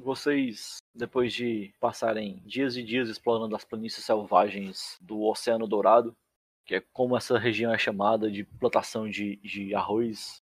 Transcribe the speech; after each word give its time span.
vocês, 0.00 0.78
depois 0.94 1.32
de 1.32 1.74
passarem 1.78 2.42
dias 2.46 2.76
e 2.76 2.82
dias 2.82 3.08
explorando 3.08 3.54
as 3.54 3.64
planícies 3.64 4.04
selvagens 4.04 4.98
do 5.00 5.22
Oceano 5.22 5.66
Dourado, 5.66 6.16
que 6.64 6.76
é 6.76 6.80
como 6.92 7.16
essa 7.16 7.38
região 7.38 7.72
é 7.72 7.78
chamada 7.78 8.30
de 8.30 8.44
plantação 8.44 9.08
de, 9.08 9.36
de 9.36 9.74
arroz, 9.74 10.42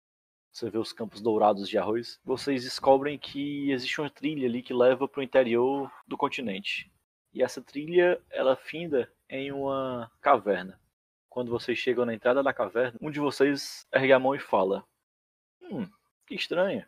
você 0.52 0.70
vê 0.70 0.78
os 0.78 0.92
campos 0.92 1.22
dourados 1.22 1.70
de 1.70 1.78
arroz, 1.78 2.20
vocês 2.24 2.64
descobrem 2.64 3.18
que 3.18 3.72
existe 3.72 4.02
uma 4.02 4.10
trilha 4.10 4.48
ali 4.48 4.64
que 4.64 4.74
leva 4.74 5.08
para 5.08 5.20
o 5.20 5.24
interior 5.24 5.92
do 6.08 6.18
continente. 6.18 6.92
E 7.34 7.44
essa 7.44 7.62
trilha, 7.62 8.20
ela 8.32 8.56
finda 8.56 9.12
em 9.30 9.52
uma 9.52 10.12
caverna. 10.20 10.80
Quando 11.30 11.52
vocês 11.52 11.78
chegam 11.78 12.06
na 12.06 12.14
entrada 12.14 12.42
da 12.42 12.52
caverna, 12.52 12.98
um 13.00 13.12
de 13.12 13.20
vocês 13.20 13.86
ergue 13.94 14.14
a 14.14 14.20
mão 14.20 14.34
e 14.34 14.40
fala: 14.40 14.84
Hum, 15.62 15.88
que 16.26 16.34
estranho. 16.34 16.84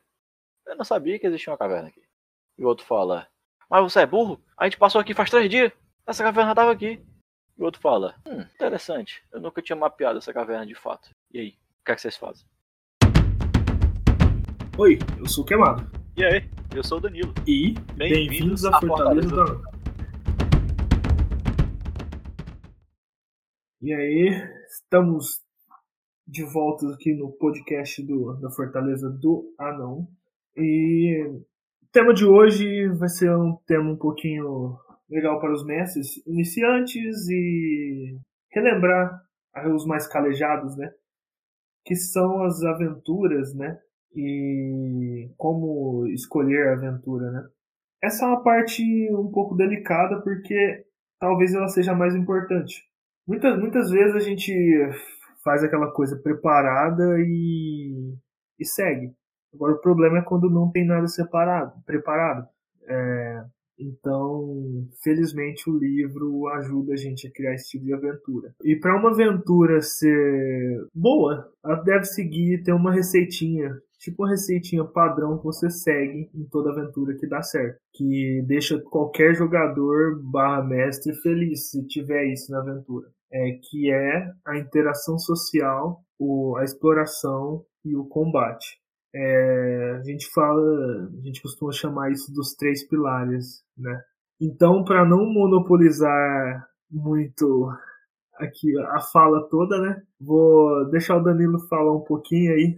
Eu 0.66 0.76
não 0.76 0.84
sabia 0.84 1.20
que 1.20 1.28
existia 1.28 1.52
uma 1.52 1.58
caverna 1.58 1.90
aqui. 1.90 2.09
E 2.60 2.66
o 2.66 2.68
outro 2.68 2.86
fala: 2.86 3.26
Mas 3.70 3.82
você 3.82 4.02
é 4.02 4.06
burro? 4.06 4.38
A 4.58 4.66
gente 4.66 4.78
passou 4.78 5.00
aqui 5.00 5.14
faz 5.14 5.30
três 5.30 5.50
dias. 5.50 5.72
Essa 6.06 6.26
caverna 6.26 6.52
estava 6.52 6.74
aqui. 6.74 7.02
E 7.58 7.62
o 7.62 7.64
outro 7.64 7.80
fala: 7.80 8.16
Hum, 8.28 8.42
interessante. 8.42 9.24
Eu 9.32 9.40
nunca 9.40 9.62
tinha 9.62 9.78
mapeado 9.78 10.18
essa 10.18 10.34
caverna 10.34 10.66
de 10.66 10.76
fato. 10.76 11.10
E 11.32 11.40
aí, 11.40 11.50
o 11.50 11.86
que 11.86 11.92
é 11.94 11.96
que 11.96 12.02
vocês 12.02 12.18
fazem? 12.18 12.46
Oi, 14.78 15.00
eu 15.18 15.26
sou 15.26 15.46
o 15.46 15.48
Queimado. 15.48 15.90
E 16.18 16.26
aí, 16.26 16.50
eu 16.76 16.84
sou 16.84 16.98
o 16.98 17.02
Danilo. 17.02 17.34
E 17.48 17.76
bem-vindos 17.96 18.66
à 18.66 18.78
Fortaleza 18.78 19.34
da 19.34 19.42
Ana. 19.42 19.62
E 23.82 23.94
aí, 23.94 24.34
estamos 24.68 25.42
de 26.28 26.44
volta 26.44 26.92
aqui 26.94 27.14
no 27.14 27.32
podcast 27.32 28.06
do, 28.06 28.34
da 28.34 28.52
Fortaleza 28.52 29.10
do 29.10 29.56
Anão. 29.58 30.10
E 30.58 31.40
o 31.90 31.92
tema 31.92 32.14
de 32.14 32.24
hoje 32.24 32.88
vai 32.90 33.10
ser 33.10 33.36
um 33.36 33.56
tema 33.66 33.90
um 33.90 33.98
pouquinho 33.98 34.78
legal 35.10 35.40
para 35.40 35.52
os 35.52 35.66
mestres 35.66 36.24
iniciantes 36.28 37.28
e 37.28 38.16
relembrar 38.52 39.20
os 39.74 39.88
mais 39.88 40.08
calejados, 40.08 40.78
né? 40.78 40.92
Que 41.84 41.96
são 41.96 42.44
as 42.44 42.64
aventuras, 42.64 43.56
né? 43.56 43.80
E 44.16 45.32
como 45.36 46.06
escolher 46.10 46.70
a 46.70 46.74
aventura, 46.74 47.32
né? 47.32 47.48
Essa 48.04 48.26
é 48.26 48.28
uma 48.28 48.44
parte 48.44 48.84
um 49.12 49.32
pouco 49.32 49.56
delicada 49.56 50.22
porque 50.22 50.86
talvez 51.20 51.56
ela 51.56 51.68
seja 51.68 51.96
mais 51.96 52.16
importante. 52.16 52.84
Muitas, 53.28 53.60
muitas 53.60 53.90
vezes 53.90 54.16
a 54.16 54.20
gente 54.20 54.54
faz 55.44 55.64
aquela 55.64 55.92
coisa 55.92 56.16
preparada 56.22 57.20
e, 57.20 58.16
e 58.60 58.66
segue. 58.66 59.12
Agora 59.54 59.74
o 59.74 59.82
problema 59.82 60.20
é 60.20 60.22
quando 60.22 60.50
não 60.50 60.72
tem 60.72 60.86
nada 60.86 61.08
separado, 61.08 61.74
preparado. 61.86 62.48
É, 62.88 63.44
então, 63.78 64.88
felizmente 65.02 65.70
o 65.70 65.78
livro 65.78 66.48
ajuda 66.50 66.94
a 66.94 66.98
gente 66.98 67.28
a 67.28 67.32
criar 67.32 67.54
esse 67.54 67.70
tipo 67.70 67.86
de 67.86 67.94
aventura. 67.94 68.54
E 68.64 68.76
para 68.76 68.96
uma 68.96 69.12
aventura 69.12 69.82
ser 69.82 70.88
boa, 70.94 71.50
ela 71.64 71.76
deve 71.84 72.04
seguir 72.06 72.64
ter 72.64 72.74
uma 72.74 72.92
receitinha, 72.92 73.78
tipo 73.98 74.24
uma 74.24 74.30
receitinha 74.30 74.84
padrão 74.84 75.38
que 75.38 75.46
você 75.46 75.70
segue 75.70 76.30
em 76.34 76.44
toda 76.52 76.72
aventura 76.72 77.16
que 77.16 77.28
dá 77.28 77.42
certo, 77.42 77.80
que 77.94 78.44
deixa 78.48 78.80
qualquer 78.82 79.34
jogador/mestre 79.34 81.14
feliz 81.22 81.70
se 81.70 81.86
tiver 81.88 82.26
isso 82.26 82.52
na 82.52 82.60
aventura 82.60 83.08
é, 83.32 83.52
que 83.64 83.92
é 83.92 84.32
a 84.46 84.58
interação 84.58 85.18
social, 85.18 86.04
o, 86.18 86.56
a 86.58 86.64
exploração 86.64 87.64
e 87.86 87.96
o 87.96 88.06
combate. 88.06 88.80
É, 89.14 89.98
a 90.00 90.04
gente 90.04 90.30
fala, 90.32 91.10
a 91.18 91.22
gente 91.22 91.42
costuma 91.42 91.72
chamar 91.72 92.12
isso 92.12 92.32
dos 92.34 92.54
três 92.54 92.88
pilares, 92.88 93.64
né? 93.78 94.04
Então, 94.40 94.84
para 94.84 95.04
não 95.04 95.26
monopolizar 95.26 96.70
muito 96.90 97.70
aqui 98.36 98.78
a 98.80 99.00
fala 99.02 99.48
toda, 99.50 99.80
né? 99.82 100.02
Vou 100.20 100.90
deixar 100.90 101.18
o 101.18 101.24
Danilo 101.24 101.60
falar 101.68 101.94
um 101.94 102.04
pouquinho 102.04 102.54
aí. 102.54 102.78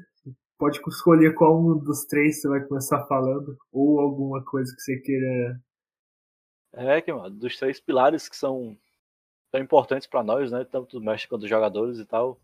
Pode 0.58 0.80
escolher 0.80 1.34
qual 1.36 1.59
um 1.59 1.78
dos 1.78 2.06
três 2.06 2.41
você 2.41 2.47
vai 2.47 2.62
começar 2.62 3.06
falando 3.08 3.58
ou 3.72 4.00
alguma 4.00 4.44
coisa 4.44 4.74
que 4.75 4.81
você 4.81 4.97
queira. 4.97 5.59
É, 6.74 7.02
que 7.02 7.12
mano, 7.12 7.36
dos 7.36 7.58
três 7.58 7.80
pilares 7.80 8.30
que 8.30 8.36
são 8.36 8.78
tão 9.52 9.62
importantes 9.62 10.08
para 10.08 10.24
nós, 10.24 10.52
né? 10.52 10.64
Tanto 10.64 11.00
do 11.00 11.06
mestre 11.06 11.28
quanto 11.30 11.41
dos 11.41 11.50
jogadores 11.50 12.00
e 12.00 12.06
tal. 12.06 12.40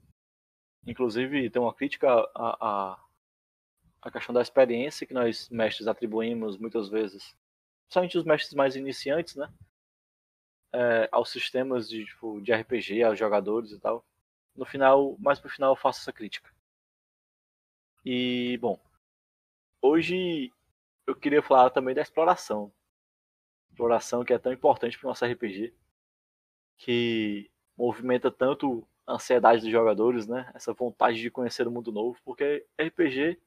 Inclusive, 0.86 1.50
tem 1.50 1.62
uma 1.62 1.74
crítica 1.74 2.08
à, 2.36 2.58
à, 2.94 3.00
à 4.08 4.12
questão 4.12 4.34
da 4.34 4.42
experiência 4.42 5.06
que 5.06 5.14
nós 5.14 5.50
mestres 5.50 5.88
atribuímos 5.88 6.58
muitas 6.58 6.90
vezes, 6.90 7.36
principalmente 7.86 8.18
os 8.18 8.24
mestres 8.24 8.54
mais 8.54 8.76
iniciantes, 8.76 9.36
né? 9.36 9.52
É, 10.74 11.10
aos 11.12 11.30
sistemas 11.30 11.90
de, 11.90 12.06
tipo, 12.06 12.42
de 12.42 12.54
RPG, 12.54 13.04
aos 13.04 13.18
jogadores 13.18 13.72
e 13.72 13.80
tal. 13.80 14.06
No 14.56 14.66
final, 14.66 15.16
mais 15.20 15.40
pro 15.40 15.50
final, 15.50 15.72
eu 15.72 15.76
faço 15.76 16.02
essa 16.02 16.14
crítica. 16.14 16.52
E, 18.06 18.58
bom, 18.62 18.80
hoje 19.82 20.52
eu 21.06 21.16
queria 21.16 21.42
falar 21.42 21.70
também 21.70 21.96
da 21.96 22.02
exploração. 22.02 22.72
Exploração 23.70 24.24
que 24.24 24.34
é 24.34 24.40
tão 24.40 24.52
importante 24.52 24.98
para 24.98 25.10
nosso 25.10 25.26
RPG 25.26 25.74
que 26.78 27.50
movimenta 27.78 28.32
tanto 28.32 28.88
a 29.06 29.14
ansiedade 29.14 29.62
dos 29.62 29.72
jogadores, 29.72 30.28
né? 30.28 30.52
Essa 30.54 30.74
vontade 30.74 31.20
de 31.20 31.32
conhecer 31.32 31.68
o 31.68 31.72
mundo 31.72 31.92
novo, 31.92 32.20
porque 32.24 32.66
RPG 32.80 33.40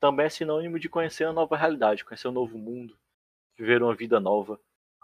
também 0.00 0.26
é 0.26 0.28
sinônimo 0.28 0.78
de 0.78 0.88
conhecer 0.88 1.24
uma 1.24 1.32
nova 1.32 1.56
realidade, 1.56 2.04
conhecer 2.04 2.28
um 2.28 2.32
novo 2.32 2.56
mundo, 2.58 2.96
viver 3.56 3.82
uma 3.82 3.94
vida 3.94 4.20
nova. 4.20 4.58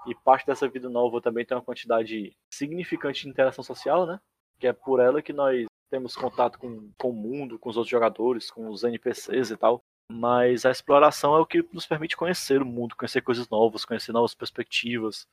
E 0.07 0.15
parte 0.15 0.47
dessa 0.47 0.69
vida 0.69 0.89
nova 0.89 1.21
também 1.21 1.45
tem 1.45 1.57
uma 1.57 1.65
quantidade 1.65 2.37
significante 2.51 3.23
de 3.23 3.29
interação 3.29 3.65
social, 3.65 4.07
né? 4.07 4.21
Que 4.59 4.67
é 4.67 4.73
por 4.73 5.01
ela 5.01 5.23
que 5.23 5.33
nós 5.33 5.67
temos 5.91 6.15
contato 6.15 6.59
com, 6.59 6.91
com 6.99 7.11
o 7.11 7.13
mundo, 7.13 7.59
com 7.59 7.69
os 7.69 7.77
outros 7.77 7.91
jogadores, 7.91 8.51
com 8.51 8.69
os 8.69 8.85
NPCs 8.85 9.51
e 9.51 9.57
tal. 9.57 9.83
Mas 10.11 10.67
a 10.67 10.71
exploração 10.71 11.35
é 11.35 11.41
o 11.41 11.47
que 11.47 11.67
nos 11.73 11.87
permite 11.87 12.17
conhecer 12.17 12.61
o 12.61 12.67
mundo, 12.67 12.97
conhecer 12.97 13.23
coisas 13.23 13.49
novas, 13.49 13.85
conhecer 13.85 14.13
novas 14.13 14.35
perspectivas, 14.35 15.27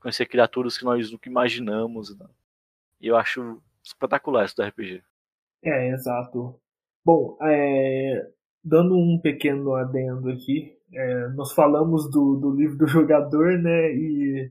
conhecer 0.00 0.26
criaturas 0.26 0.76
que 0.76 0.84
nós 0.84 1.10
nunca 1.10 1.28
imaginamos. 1.28 2.16
Né? 2.16 2.26
E 3.00 3.06
eu 3.06 3.16
acho 3.16 3.62
espetacular 3.82 4.44
isso 4.44 4.56
do 4.56 4.62
RPG. 4.62 5.02
É, 5.62 5.88
exato. 5.88 6.60
Bom, 7.04 7.38
é, 7.40 8.07
dando 8.68 8.96
um 8.96 9.18
pequeno 9.20 9.74
adendo 9.74 10.30
aqui, 10.30 10.76
é, 10.92 11.28
nós 11.28 11.52
falamos 11.52 12.10
do, 12.10 12.36
do 12.36 12.50
livro 12.50 12.76
do 12.76 12.86
jogador, 12.86 13.58
né? 13.58 13.92
E, 13.92 14.50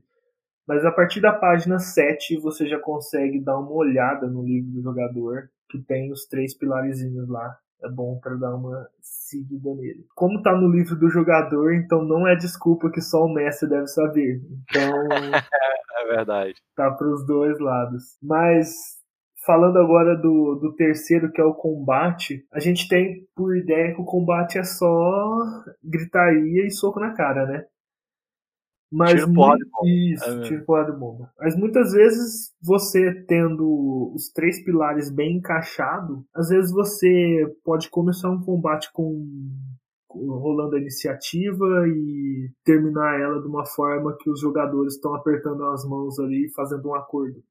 mas 0.66 0.84
a 0.84 0.92
partir 0.92 1.20
da 1.20 1.32
página 1.32 1.78
7 1.78 2.38
você 2.40 2.66
já 2.66 2.78
consegue 2.78 3.40
dar 3.40 3.58
uma 3.58 3.72
olhada 3.72 4.26
no 4.26 4.42
livro 4.42 4.70
do 4.70 4.82
jogador, 4.82 5.50
que 5.70 5.78
tem 5.78 6.12
os 6.12 6.26
três 6.26 6.56
pilarezinhos 6.56 7.28
lá 7.28 7.56
é 7.82 7.88
bom 7.88 8.18
para 8.18 8.34
dar 8.34 8.54
uma 8.54 8.88
seguida 9.00 9.74
nele. 9.74 10.04
Como 10.14 10.42
tá 10.42 10.52
no 10.52 10.68
livro 10.68 10.96
do 10.96 11.08
jogador, 11.08 11.74
então 11.74 12.04
não 12.04 12.26
é 12.26 12.34
desculpa 12.34 12.90
que 12.90 13.00
só 13.00 13.24
o 13.24 13.32
mestre 13.32 13.68
deve 13.68 13.86
saber. 13.86 14.40
Então. 14.50 15.08
é 16.02 16.06
verdade. 16.06 16.54
Tá 16.74 16.90
para 16.90 17.08
os 17.08 17.24
dois 17.26 17.58
lados. 17.58 18.18
Mas. 18.22 18.97
Falando 19.44 19.78
agora 19.78 20.16
do, 20.16 20.56
do 20.56 20.74
terceiro, 20.74 21.30
que 21.30 21.40
é 21.40 21.44
o 21.44 21.54
combate, 21.54 22.44
a 22.52 22.60
gente 22.60 22.88
tem 22.88 23.26
por 23.34 23.56
ideia 23.56 23.94
que 23.94 24.00
o 24.00 24.04
combate 24.04 24.58
é 24.58 24.64
só 24.64 25.64
gritaria 25.82 26.66
e 26.66 26.70
soco 26.70 27.00
na 27.00 27.14
cara, 27.14 27.46
né? 27.46 27.64
Mas 28.90 29.20
tiro 29.20 29.32
porrada 29.34 29.64
Isso, 29.84 30.54
é 30.54 30.60
porrada 30.60 30.92
de 30.92 30.98
bomba. 30.98 31.30
Mas 31.38 31.56
muitas 31.56 31.92
vezes 31.92 32.54
você 32.62 33.12
tendo 33.26 34.12
os 34.14 34.30
três 34.32 34.64
pilares 34.64 35.10
bem 35.10 35.36
encaixados, 35.36 36.24
às 36.34 36.48
vezes 36.48 36.72
você 36.72 37.46
pode 37.64 37.90
começar 37.90 38.30
um 38.30 38.42
combate 38.42 38.90
com 38.92 39.26
rolando 40.10 40.74
a 40.74 40.80
iniciativa 40.80 41.86
e 41.86 42.50
terminar 42.64 43.20
ela 43.20 43.40
de 43.40 43.46
uma 43.46 43.66
forma 43.66 44.16
que 44.18 44.30
os 44.30 44.40
jogadores 44.40 44.94
estão 44.94 45.14
apertando 45.14 45.62
as 45.66 45.84
mãos 45.86 46.18
ali 46.18 46.46
e 46.46 46.52
fazendo 46.54 46.88
um 46.88 46.94
acordo. 46.94 47.42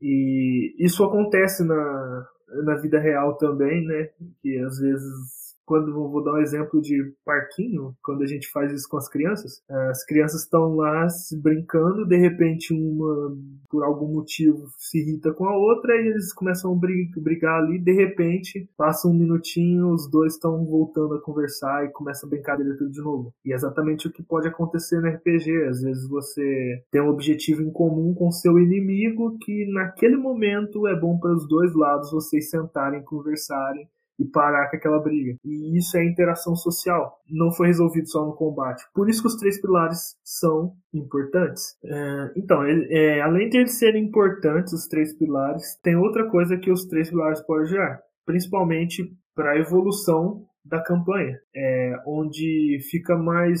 E 0.00 0.74
isso 0.78 1.04
acontece 1.04 1.64
na, 1.64 2.26
na 2.64 2.76
vida 2.76 2.98
real 2.98 3.36
também, 3.36 3.84
né? 3.86 4.10
Que 4.42 4.58
às 4.58 4.78
vezes 4.78 5.35
quando 5.66 5.92
vou 5.92 6.22
dar 6.22 6.34
um 6.34 6.40
exemplo 6.40 6.80
de 6.80 7.12
parquinho, 7.24 7.94
quando 8.02 8.22
a 8.22 8.26
gente 8.26 8.48
faz 8.50 8.72
isso 8.72 8.88
com 8.88 8.96
as 8.96 9.08
crianças, 9.08 9.60
as 9.68 10.04
crianças 10.04 10.42
estão 10.42 10.76
lá 10.76 11.06
brincando, 11.42 12.06
de 12.06 12.16
repente 12.16 12.72
uma, 12.72 13.36
por 13.68 13.84
algum 13.84 14.06
motivo, 14.14 14.68
se 14.78 15.00
irrita 15.00 15.32
com 15.32 15.46
a 15.46 15.56
outra 15.56 15.94
e 15.96 16.08
eles 16.08 16.32
começam 16.32 16.72
a 16.72 17.20
brigar 17.20 17.62
ali, 17.62 17.78
de 17.78 17.92
repente, 17.92 18.68
passa 18.76 19.08
um 19.08 19.14
minutinho, 19.14 19.90
os 19.90 20.08
dois 20.08 20.34
estão 20.34 20.64
voltando 20.64 21.14
a 21.14 21.20
conversar 21.20 21.84
e 21.84 21.92
começa 21.92 22.26
a 22.26 22.28
brincadeira 22.28 22.76
tudo 22.76 22.90
de 22.90 23.00
novo. 23.00 23.32
E 23.44 23.52
é 23.52 23.54
exatamente 23.54 24.06
o 24.06 24.12
que 24.12 24.22
pode 24.22 24.46
acontecer 24.46 25.00
no 25.00 25.08
RPG. 25.08 25.64
Às 25.68 25.82
vezes 25.82 26.08
você 26.08 26.82
tem 26.90 27.02
um 27.02 27.08
objetivo 27.08 27.62
em 27.62 27.70
comum 27.70 28.14
com 28.14 28.30
seu 28.30 28.58
inimigo 28.58 29.36
que 29.40 29.66
naquele 29.72 30.16
momento 30.16 30.86
é 30.86 30.98
bom 30.98 31.18
para 31.18 31.34
os 31.34 31.48
dois 31.48 31.74
lados 31.74 32.12
vocês 32.12 32.50
sentarem, 32.50 33.02
conversarem 33.02 33.88
e 34.18 34.24
parar 34.24 34.70
com 34.70 34.76
aquela 34.76 34.98
briga. 34.98 35.36
E 35.44 35.78
isso 35.78 35.96
é 35.96 36.04
interação 36.04 36.54
social. 36.56 37.18
Não 37.28 37.52
foi 37.52 37.68
resolvido 37.68 38.08
só 38.08 38.24
no 38.24 38.34
combate. 38.34 38.84
Por 38.94 39.08
isso 39.08 39.22
que 39.22 39.28
os 39.28 39.36
três 39.36 39.60
pilares 39.60 40.16
são 40.24 40.74
importantes. 40.92 41.76
É, 41.84 42.32
então, 42.36 42.66
ele, 42.66 42.86
é, 42.90 43.20
além 43.20 43.48
de 43.48 43.58
eles 43.58 43.78
serem 43.78 44.04
importantes, 44.04 44.72
os 44.72 44.86
três 44.86 45.16
pilares, 45.16 45.78
tem 45.82 45.96
outra 45.96 46.28
coisa 46.28 46.56
que 46.56 46.70
os 46.70 46.86
três 46.86 47.10
pilares 47.10 47.40
podem 47.42 47.66
gerar, 47.66 48.00
principalmente 48.24 49.04
para 49.34 49.52
a 49.52 49.58
evolução 49.58 50.46
da 50.64 50.82
campanha, 50.82 51.38
é, 51.54 51.94
onde 52.06 52.78
fica 52.90 53.16
mais 53.16 53.60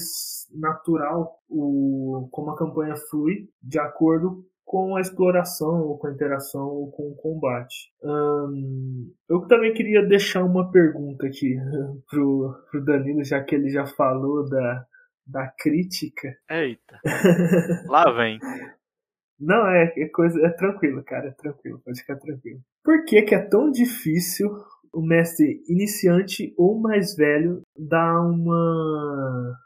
natural 0.52 1.38
o, 1.48 2.28
como 2.32 2.50
a 2.50 2.56
campanha 2.56 2.94
flui 3.08 3.48
de 3.62 3.78
acordo 3.78 4.44
com 4.66 4.96
a 4.96 5.00
exploração, 5.00 5.80
ou 5.82 5.96
com 5.96 6.08
a 6.08 6.12
interação, 6.12 6.66
ou 6.66 6.90
com 6.90 7.04
o 7.04 7.14
combate. 7.14 7.92
Hum, 8.02 9.12
eu 9.30 9.46
também 9.46 9.72
queria 9.72 10.04
deixar 10.04 10.42
uma 10.42 10.72
pergunta 10.72 11.24
aqui 11.24 11.56
pro, 12.10 12.52
pro 12.68 12.84
Danilo, 12.84 13.24
já 13.24 13.40
que 13.42 13.54
ele 13.54 13.70
já 13.70 13.86
falou 13.86 14.46
da, 14.48 14.84
da 15.24 15.46
crítica. 15.56 16.36
Eita. 16.50 17.00
Lá 17.88 18.10
vem. 18.10 18.40
Não, 19.38 19.68
é, 19.68 19.92
é 19.96 20.08
coisa. 20.08 20.44
É 20.44 20.50
tranquilo, 20.50 21.00
cara. 21.04 21.28
É 21.28 21.30
tranquilo, 21.30 21.80
pode 21.84 22.00
ficar 22.00 22.16
tranquilo. 22.16 22.60
Por 22.82 23.04
que, 23.04 23.22
que 23.22 23.36
é 23.36 23.40
tão 23.40 23.70
difícil 23.70 24.50
o 24.92 25.00
mestre 25.00 25.62
iniciante 25.68 26.52
ou 26.56 26.80
mais 26.80 27.14
velho 27.14 27.62
dar 27.78 28.20
uma 28.20 29.56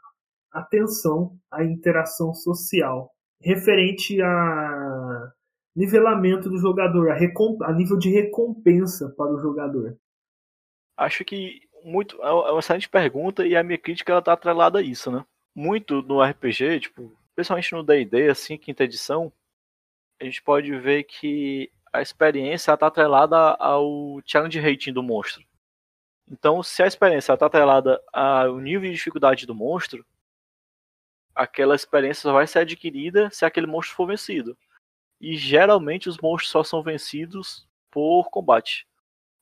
atenção 0.53 1.35
à 1.49 1.63
interação 1.63 2.35
social 2.35 3.09
referente 3.41 4.21
a 4.21 5.31
nivelamento 5.75 6.49
do 6.49 6.57
jogador, 6.57 7.11
a, 7.11 7.15
a 7.15 7.73
nível 7.73 7.97
de 7.97 8.09
recompensa 8.09 9.09
para 9.17 9.33
o 9.33 9.39
jogador? 9.39 9.97
Acho 10.97 11.25
que 11.25 11.61
muito 11.83 12.21
é 12.21 12.31
uma 12.31 12.59
excelente 12.59 12.89
pergunta 12.89 13.45
e 13.45 13.55
a 13.55 13.63
minha 13.63 13.77
crítica 13.77 14.11
ela 14.11 14.21
tá 14.21 14.33
atrelada 14.33 14.79
a 14.79 14.81
isso, 14.81 15.11
né? 15.11 15.25
Muito 15.55 16.01
no 16.01 16.21
RPG, 16.21 16.81
tipo, 16.81 17.11
principalmente 17.35 17.73
no 17.73 17.83
D&D, 17.83 18.29
assim, 18.29 18.57
quinta 18.57 18.83
edição, 18.83 19.31
a 20.19 20.25
gente 20.25 20.41
pode 20.41 20.73
ver 20.77 21.03
que 21.03 21.71
a 21.91 22.01
experiência 22.01 22.73
está 22.73 22.87
atrelada 22.87 23.37
ao 23.59 24.21
challenge 24.25 24.59
rating 24.59 24.93
do 24.93 25.03
monstro. 25.03 25.43
Então, 26.29 26.63
se 26.63 26.81
a 26.81 26.87
experiência 26.87 27.33
está 27.33 27.45
atrelada 27.45 28.01
ao 28.13 28.57
nível 28.59 28.89
de 28.89 28.95
dificuldade 28.95 29.45
do 29.45 29.55
monstro, 29.55 30.05
aquela 31.35 31.75
experiência 31.75 32.23
só 32.23 32.33
vai 32.33 32.47
ser 32.47 32.59
adquirida 32.59 33.29
se 33.29 33.45
aquele 33.45 33.67
monstro 33.67 33.95
for 33.95 34.07
vencido. 34.07 34.57
E 35.19 35.35
geralmente 35.35 36.09
os 36.09 36.17
monstros 36.17 36.51
só 36.51 36.63
são 36.63 36.81
vencidos 36.81 37.67
por 37.89 38.29
combate. 38.29 38.87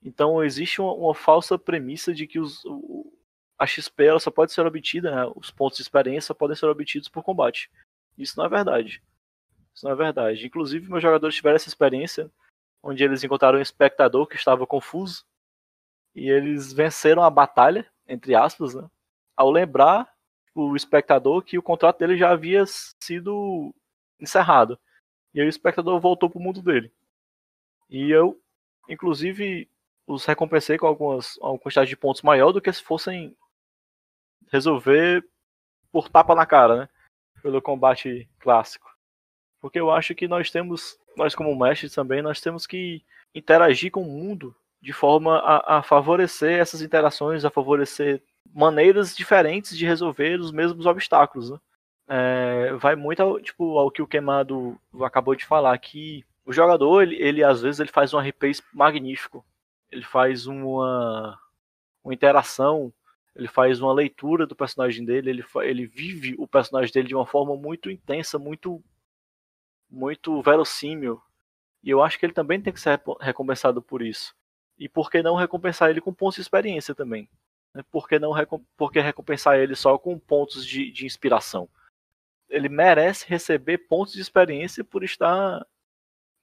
Então 0.03 0.43
existe 0.43 0.81
uma, 0.81 0.93
uma 0.93 1.15
falsa 1.15 1.57
premissa 1.57 2.13
de 2.13 2.27
que 2.27 2.39
os, 2.39 2.63
o, 2.65 3.11
a 3.57 3.65
XP 3.65 4.05
ela 4.05 4.19
só 4.19 4.31
pode 4.31 4.51
ser 4.51 4.65
obtida, 4.65 5.11
né? 5.13 5.31
os 5.35 5.51
pontos 5.51 5.77
de 5.77 5.83
experiência 5.83 6.35
podem 6.35 6.55
ser 6.55 6.65
obtidos 6.65 7.09
por 7.09 7.23
combate. 7.23 7.69
Isso 8.17 8.37
não 8.37 8.45
é 8.45 8.49
verdade. 8.49 9.01
Isso 9.73 9.85
não 9.85 9.91
é 9.91 9.95
verdade. 9.95 10.45
Inclusive, 10.45 10.89
meus 10.89 11.01
jogadores 11.01 11.35
tiveram 11.35 11.55
essa 11.55 11.69
experiência 11.69 12.31
onde 12.81 13.03
eles 13.03 13.23
encontraram 13.23 13.59
um 13.59 13.61
espectador 13.61 14.27
que 14.27 14.35
estava 14.35 14.65
confuso 14.65 15.25
e 16.15 16.29
eles 16.29 16.73
venceram 16.73 17.23
a 17.23 17.29
batalha, 17.29 17.85
entre 18.07 18.35
aspas, 18.35 18.73
né? 18.73 18.89
ao 19.35 19.51
lembrar 19.51 20.11
o 20.53 20.75
espectador 20.75 21.41
que 21.43 21.57
o 21.57 21.63
contrato 21.63 21.99
dele 21.99 22.17
já 22.17 22.31
havia 22.31 22.63
sido 22.65 23.73
encerrado. 24.19 24.79
E 25.33 25.39
aí 25.39 25.45
o 25.45 25.49
espectador 25.49 25.99
voltou 25.99 26.29
para 26.29 26.39
o 26.39 26.41
mundo 26.41 26.61
dele. 26.61 26.91
E 27.89 28.11
eu, 28.11 28.39
inclusive, 28.87 29.69
os 30.05 30.25
recompensei 30.25 30.77
com 30.77 30.87
algumas 30.87 31.37
uma 31.37 31.57
quantidade 31.57 31.89
de 31.89 31.97
pontos 31.97 32.21
maior 32.21 32.51
do 32.51 32.61
que 32.61 32.71
se 32.71 32.83
fossem 32.83 33.35
resolver 34.51 35.23
por 35.91 36.09
tapa 36.09 36.35
na 36.35 36.45
cara, 36.45 36.77
né? 36.77 36.89
Pelo 37.41 37.61
combate 37.61 38.27
clássico. 38.39 38.89
Porque 39.61 39.79
eu 39.79 39.91
acho 39.91 40.15
que 40.15 40.27
nós 40.27 40.49
temos, 40.49 40.99
nós 41.15 41.35
como 41.35 41.55
mestres 41.55 41.93
também, 41.93 42.21
nós 42.21 42.41
temos 42.41 42.65
que 42.65 43.03
interagir 43.33 43.91
com 43.91 44.01
o 44.01 44.05
mundo 44.05 44.55
de 44.81 44.93
forma 44.93 45.37
a, 45.39 45.77
a 45.77 45.83
favorecer 45.83 46.59
essas 46.59 46.81
interações, 46.81 47.43
a 47.43 47.49
favorecer 47.49 48.23
maneiras 48.45 49.15
diferentes 49.15 49.77
de 49.77 49.85
resolver 49.85 50.39
os 50.39 50.51
mesmos 50.51 50.85
obstáculos. 50.85 51.51
Né? 51.51 51.59
É, 52.07 52.73
vai 52.73 52.95
muito 52.95 53.21
ao, 53.21 53.39
tipo, 53.39 53.77
ao 53.77 53.91
que 53.91 54.01
o 54.01 54.07
Queimado 54.07 54.79
acabou 55.01 55.35
de 55.35 55.45
falar, 55.45 55.77
que 55.77 56.25
o 56.45 56.51
jogador, 56.51 57.03
ele, 57.03 57.15
ele 57.15 57.43
às 57.43 57.61
vezes 57.61 57.79
ele 57.79 57.91
faz 57.91 58.13
um 58.13 58.19
RP 58.19 58.59
magnífico, 58.73 59.45
ele 59.91 60.03
faz 60.03 60.47
uma, 60.47 61.39
uma 62.03 62.13
interação, 62.13 62.91
ele 63.35 63.47
faz 63.47 63.79
uma 63.81 63.93
leitura 63.93 64.47
do 64.47 64.55
personagem 64.55 65.05
dele, 65.05 65.29
ele, 65.29 65.45
ele 65.61 65.85
vive 65.85 66.35
o 66.37 66.47
personagem 66.47 66.91
dele 66.91 67.07
de 67.07 67.15
uma 67.15 67.25
forma 67.25 67.55
muito 67.55 67.89
intensa, 67.89 68.39
muito 68.39 68.83
muito 69.89 70.41
verossímil. 70.41 71.21
E 71.83 71.89
eu 71.89 72.03
acho 72.03 72.19
que 72.19 72.25
ele 72.25 72.33
também 72.33 72.61
tem 72.61 72.71
que 72.71 72.79
ser 72.79 73.01
recompensado 73.19 73.81
por 73.81 74.01
isso. 74.01 74.35
E 74.77 74.87
por 74.87 75.09
que 75.09 75.23
não 75.23 75.35
recompensar 75.35 75.89
ele 75.89 76.01
com 76.01 76.13
pontos 76.13 76.35
de 76.35 76.41
experiência 76.41 76.93
também? 76.93 77.29
Né? 77.79 77.85
Por 77.89 78.07
que 78.07 78.19
não 78.19 78.33
por 78.77 78.91
que 78.91 78.99
recompensar 78.99 79.57
ele 79.57 79.75
só 79.75 79.97
com 79.97 80.19
pontos 80.19 80.65
de, 80.65 80.91
de 80.91 81.05
inspiração? 81.05 81.67
Ele 82.49 82.67
merece 82.67 83.27
receber 83.27 83.77
pontos 83.77 84.13
de 84.13 84.21
experiência 84.21 84.83
por 84.83 85.03
estar 85.03 85.65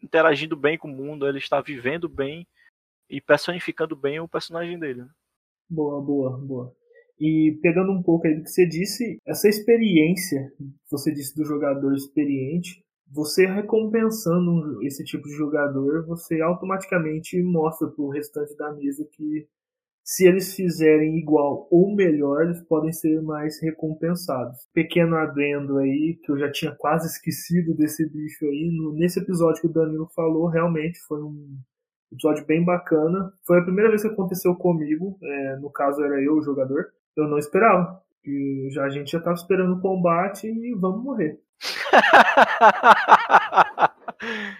interagindo 0.02 0.56
bem 0.56 0.78
com 0.78 0.88
o 0.88 0.94
mundo, 0.94 1.26
ele 1.26 1.38
está 1.38 1.60
vivendo 1.60 2.08
bem 2.08 2.46
e 3.08 3.20
personificando 3.20 3.94
bem 3.94 4.20
o 4.20 4.28
personagem 4.28 4.78
dele. 4.78 5.02
Né? 5.02 5.08
Boa, 5.68 6.00
boa, 6.00 6.38
boa. 6.38 6.76
E 7.18 7.58
pegando 7.62 7.92
um 7.92 8.02
pouco 8.02 8.26
aí 8.26 8.34
do 8.34 8.42
que 8.42 8.50
você 8.50 8.66
disse, 8.66 9.20
essa 9.26 9.48
experiência, 9.48 10.52
você 10.90 11.12
disse 11.12 11.34
do 11.34 11.44
jogador 11.44 11.94
experiente, 11.94 12.84
você 13.10 13.46
recompensando 13.46 14.82
esse 14.82 15.02
tipo 15.02 15.26
de 15.26 15.34
jogador, 15.34 16.04
você 16.06 16.40
automaticamente 16.40 17.40
mostra 17.42 17.88
para 17.88 18.04
o 18.04 18.10
restante 18.10 18.54
da 18.56 18.72
mesa 18.72 19.08
que 19.12 19.48
se 20.06 20.24
eles 20.24 20.54
fizerem 20.54 21.18
igual 21.18 21.66
ou 21.68 21.92
melhor, 21.92 22.44
eles 22.44 22.62
podem 22.62 22.92
ser 22.92 23.20
mais 23.22 23.60
recompensados. 23.60 24.56
Pequeno 24.72 25.16
adendo 25.16 25.78
aí, 25.78 26.16
que 26.22 26.30
eu 26.30 26.38
já 26.38 26.48
tinha 26.48 26.72
quase 26.78 27.08
esquecido 27.08 27.74
desse 27.74 28.08
bicho 28.08 28.44
aí, 28.44 28.70
no, 28.72 28.94
nesse 28.94 29.18
episódio 29.18 29.62
que 29.62 29.66
o 29.66 29.72
Danilo 29.72 30.08
falou, 30.14 30.46
realmente 30.46 31.00
foi 31.08 31.20
um 31.20 31.58
episódio 32.12 32.46
bem 32.46 32.64
bacana. 32.64 33.32
Foi 33.44 33.58
a 33.58 33.64
primeira 33.64 33.90
vez 33.90 34.02
que 34.02 34.08
aconteceu 34.08 34.54
comigo, 34.54 35.18
é, 35.20 35.56
no 35.56 35.72
caso 35.72 36.00
era 36.04 36.22
eu 36.22 36.34
o 36.34 36.42
jogador. 36.42 36.86
Eu 37.16 37.26
não 37.26 37.36
esperava. 37.36 38.00
E 38.24 38.68
já, 38.70 38.84
a 38.84 38.88
gente 38.88 39.10
já 39.10 39.18
estava 39.18 39.34
esperando 39.34 39.74
o 39.74 39.80
combate 39.80 40.46
e 40.46 40.72
vamos 40.78 41.02
morrer. 41.02 41.40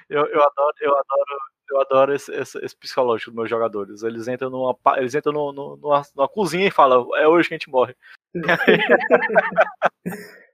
eu, 0.09 0.25
eu 0.27 0.43
adoro, 0.43 0.75
eu 0.81 0.93
adoro, 0.93 1.41
eu 1.71 1.81
adoro 1.81 2.15
esse, 2.15 2.33
esse, 2.33 2.59
esse, 2.65 2.77
psicológico 2.77 3.31
dos 3.31 3.37
meus 3.37 3.51
jogadores. 3.51 4.03
Eles 4.03 4.29
entram 4.29 4.51
numa, 4.51 4.77
eles 4.97 5.15
entram 5.15 5.33
no, 5.33 5.53
numa, 5.53 6.03
numa 6.15 6.29
cozinha 6.29 6.69
e 6.69 6.71
falam, 6.71 7.15
é 7.17 7.29
hoje 7.29 7.49
que 7.49 7.55
a 7.55 7.59
gente 7.59 7.71
morre. 7.71 7.95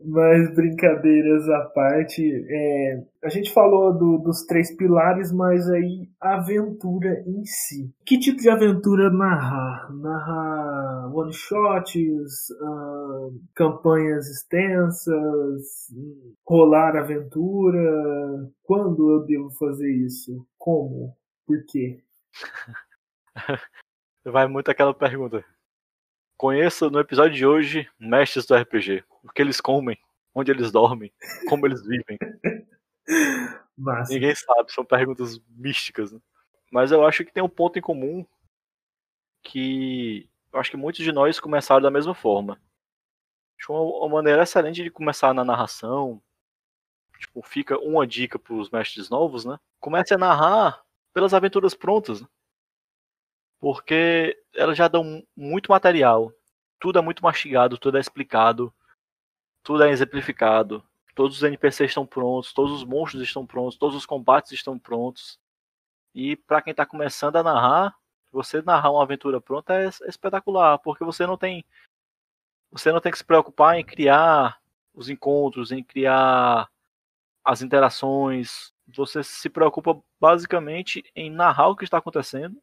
Mas 0.00 0.54
brincadeiras 0.54 1.48
à 1.48 1.64
parte, 1.74 2.22
é, 2.48 3.04
a 3.24 3.28
gente 3.28 3.52
falou 3.52 3.92
do, 3.92 4.18
dos 4.18 4.46
três 4.46 4.74
pilares, 4.76 5.32
mas 5.32 5.68
aí 5.68 6.08
aventura 6.20 7.24
em 7.26 7.44
si. 7.44 7.92
Que 8.06 8.16
tipo 8.18 8.38
de 8.38 8.48
aventura 8.48 9.10
narrar? 9.10 9.92
Narrar 9.92 11.12
one 11.12 11.32
shots, 11.32 12.50
uh, 12.60 13.40
campanhas 13.56 14.28
extensas, 14.28 15.92
rolar 16.46 16.96
aventura? 16.96 18.48
Quando 18.62 19.10
eu 19.10 19.24
devo 19.24 19.50
fazer 19.50 19.90
isso? 19.90 20.46
Como? 20.56 21.16
Por 21.44 21.64
quê? 21.66 22.00
Vai 24.24 24.46
muito 24.46 24.70
aquela 24.70 24.94
pergunta. 24.94 25.44
Conheça 26.36 26.88
no 26.88 27.00
episódio 27.00 27.34
de 27.34 27.44
hoje 27.44 27.88
mestres 27.98 28.46
do 28.46 28.54
RPG. 28.54 29.02
O 29.28 29.32
que 29.32 29.42
eles 29.42 29.60
comem, 29.60 29.98
onde 30.34 30.50
eles 30.50 30.72
dormem, 30.72 31.12
como 31.48 31.66
eles 31.66 31.82
vivem. 31.82 32.18
Massa. 33.76 34.12
Ninguém 34.12 34.34
sabe, 34.34 34.72
são 34.72 34.84
perguntas 34.84 35.38
místicas. 35.48 36.12
Né? 36.12 36.20
Mas 36.72 36.90
eu 36.90 37.06
acho 37.06 37.24
que 37.24 37.32
tem 37.32 37.42
um 37.42 37.48
ponto 37.48 37.78
em 37.78 37.82
comum 37.82 38.26
que 39.42 40.28
eu 40.52 40.58
acho 40.58 40.70
que 40.70 40.76
muitos 40.76 41.04
de 41.04 41.12
nós 41.12 41.38
começaram 41.38 41.82
da 41.82 41.90
mesma 41.90 42.14
forma. 42.14 42.60
Acho 43.58 43.72
uma, 43.72 44.08
maneira 44.08 44.42
excelente 44.42 44.82
de 44.82 44.90
começar 44.90 45.32
na 45.32 45.44
narração. 45.44 46.20
Tipo, 47.18 47.42
fica 47.42 47.78
uma 47.78 48.06
dica 48.06 48.38
para 48.38 48.54
os 48.54 48.70
mestres 48.70 49.08
novos, 49.10 49.44
né? 49.44 49.58
Comece 49.80 50.14
a 50.14 50.18
narrar 50.18 50.82
pelas 51.12 51.34
aventuras 51.34 51.74
prontas. 51.74 52.20
Né? 52.20 52.28
porque 53.60 54.36
elas 54.54 54.76
já 54.76 54.88
dão 54.88 55.22
muito 55.36 55.70
material. 55.70 56.32
Tudo 56.80 56.98
é 56.98 57.02
muito 57.02 57.22
mastigado, 57.22 57.76
tudo 57.76 57.98
é 57.98 58.00
explicado, 58.00 58.72
tudo 59.68 59.84
é 59.84 59.90
exemplificado. 59.90 60.82
Todos 61.14 61.36
os 61.36 61.42
NPCs 61.42 61.90
estão 61.90 62.06
prontos, 62.06 62.54
todos 62.54 62.72
os 62.72 62.84
monstros 62.84 63.22
estão 63.22 63.46
prontos, 63.46 63.76
todos 63.76 63.94
os 63.94 64.06
combates 64.06 64.52
estão 64.52 64.78
prontos. 64.78 65.38
E 66.14 66.36
para 66.36 66.62
quem 66.62 66.70
está 66.70 66.86
começando 66.86 67.36
a 67.36 67.42
narrar, 67.42 67.94
Você 68.32 68.62
narrar 68.62 68.90
uma 68.92 69.02
aventura 69.02 69.42
pronta 69.42 69.74
é, 69.74 69.88
espetacular, 70.08 70.78
porque 70.78 71.04
você 71.04 71.26
não 71.26 71.36
tem 71.36 71.62
você 72.70 72.90
não 72.92 73.00
tem 73.00 73.12
que 73.12 73.18
se 73.18 73.24
preocupar 73.24 73.78
em 73.78 73.84
criar 73.84 74.58
os 74.94 75.10
encontros, 75.10 75.70
em 75.70 75.84
criar 75.84 76.70
as 77.44 77.60
interações. 77.60 78.72
Você 78.86 79.22
se 79.22 79.50
preocupa 79.50 80.02
basicamente 80.18 81.04
em 81.14 81.30
narrar 81.30 81.68
o 81.68 81.76
que 81.76 81.84
está 81.84 81.98
acontecendo, 81.98 82.58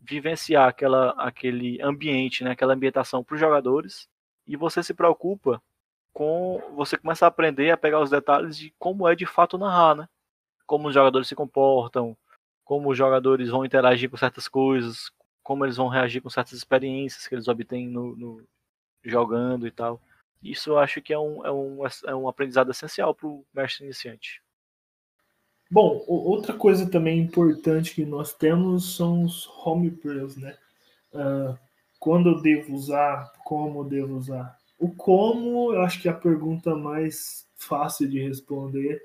vivenciar 0.00 0.68
aquela, 0.68 1.10
aquele 1.18 1.82
ambiente, 1.82 2.44
né, 2.44 2.52
aquela 2.52 2.74
ambientação 2.74 3.24
para 3.24 3.34
os 3.34 3.40
jogadores, 3.40 4.08
e 4.46 4.56
você 4.56 4.82
se 4.84 4.94
preocupa 4.94 5.60
com. 6.12 6.60
Você 6.76 6.96
começa 6.96 7.26
a 7.26 7.28
aprender 7.28 7.70
a 7.70 7.76
pegar 7.76 8.00
os 8.00 8.10
detalhes 8.10 8.56
de 8.56 8.74
como 8.78 9.08
é 9.08 9.14
de 9.14 9.26
fato 9.26 9.58
narrar, 9.58 9.94
né? 9.94 10.08
Como 10.66 10.88
os 10.88 10.94
jogadores 10.94 11.28
se 11.28 11.34
comportam, 11.34 12.16
como 12.64 12.90
os 12.90 12.98
jogadores 12.98 13.50
vão 13.50 13.64
interagir 13.64 14.10
com 14.10 14.16
certas 14.16 14.48
coisas, 14.48 15.10
como 15.42 15.64
eles 15.64 15.76
vão 15.76 15.88
reagir 15.88 16.22
com 16.22 16.30
certas 16.30 16.54
experiências 16.54 17.26
que 17.26 17.34
eles 17.34 17.48
obtêm 17.48 17.88
no, 17.88 18.16
no 18.16 18.44
jogando 19.04 19.66
e 19.66 19.70
tal. 19.70 20.00
Isso 20.42 20.70
eu 20.70 20.78
acho 20.78 21.00
que 21.00 21.12
é 21.12 21.18
um, 21.18 21.46
é 21.46 21.52
um, 21.52 21.78
é 22.06 22.14
um 22.14 22.28
aprendizado 22.28 22.70
essencial 22.70 23.14
para 23.14 23.28
o 23.28 23.44
mestre 23.54 23.84
iniciante. 23.84 24.42
Bom, 25.70 26.04
outra 26.06 26.52
coisa 26.52 26.90
também 26.90 27.18
importante 27.18 27.94
que 27.94 28.04
nós 28.04 28.34
temos 28.34 28.96
são 28.96 29.24
os 29.24 29.48
homebrews, 29.64 30.36
né? 30.36 30.56
Uh, 31.14 31.58
quando 31.98 32.28
eu 32.28 32.42
devo 32.42 32.74
usar, 32.74 33.32
como 33.44 33.80
eu 33.80 33.84
devo 33.84 34.16
usar. 34.16 34.58
O 34.82 34.88
como, 34.88 35.72
eu 35.72 35.82
acho 35.82 36.02
que 36.02 36.08
é 36.08 36.10
a 36.10 36.14
pergunta 36.14 36.74
mais 36.74 37.46
fácil 37.56 38.08
de 38.08 38.18
responder 38.18 39.00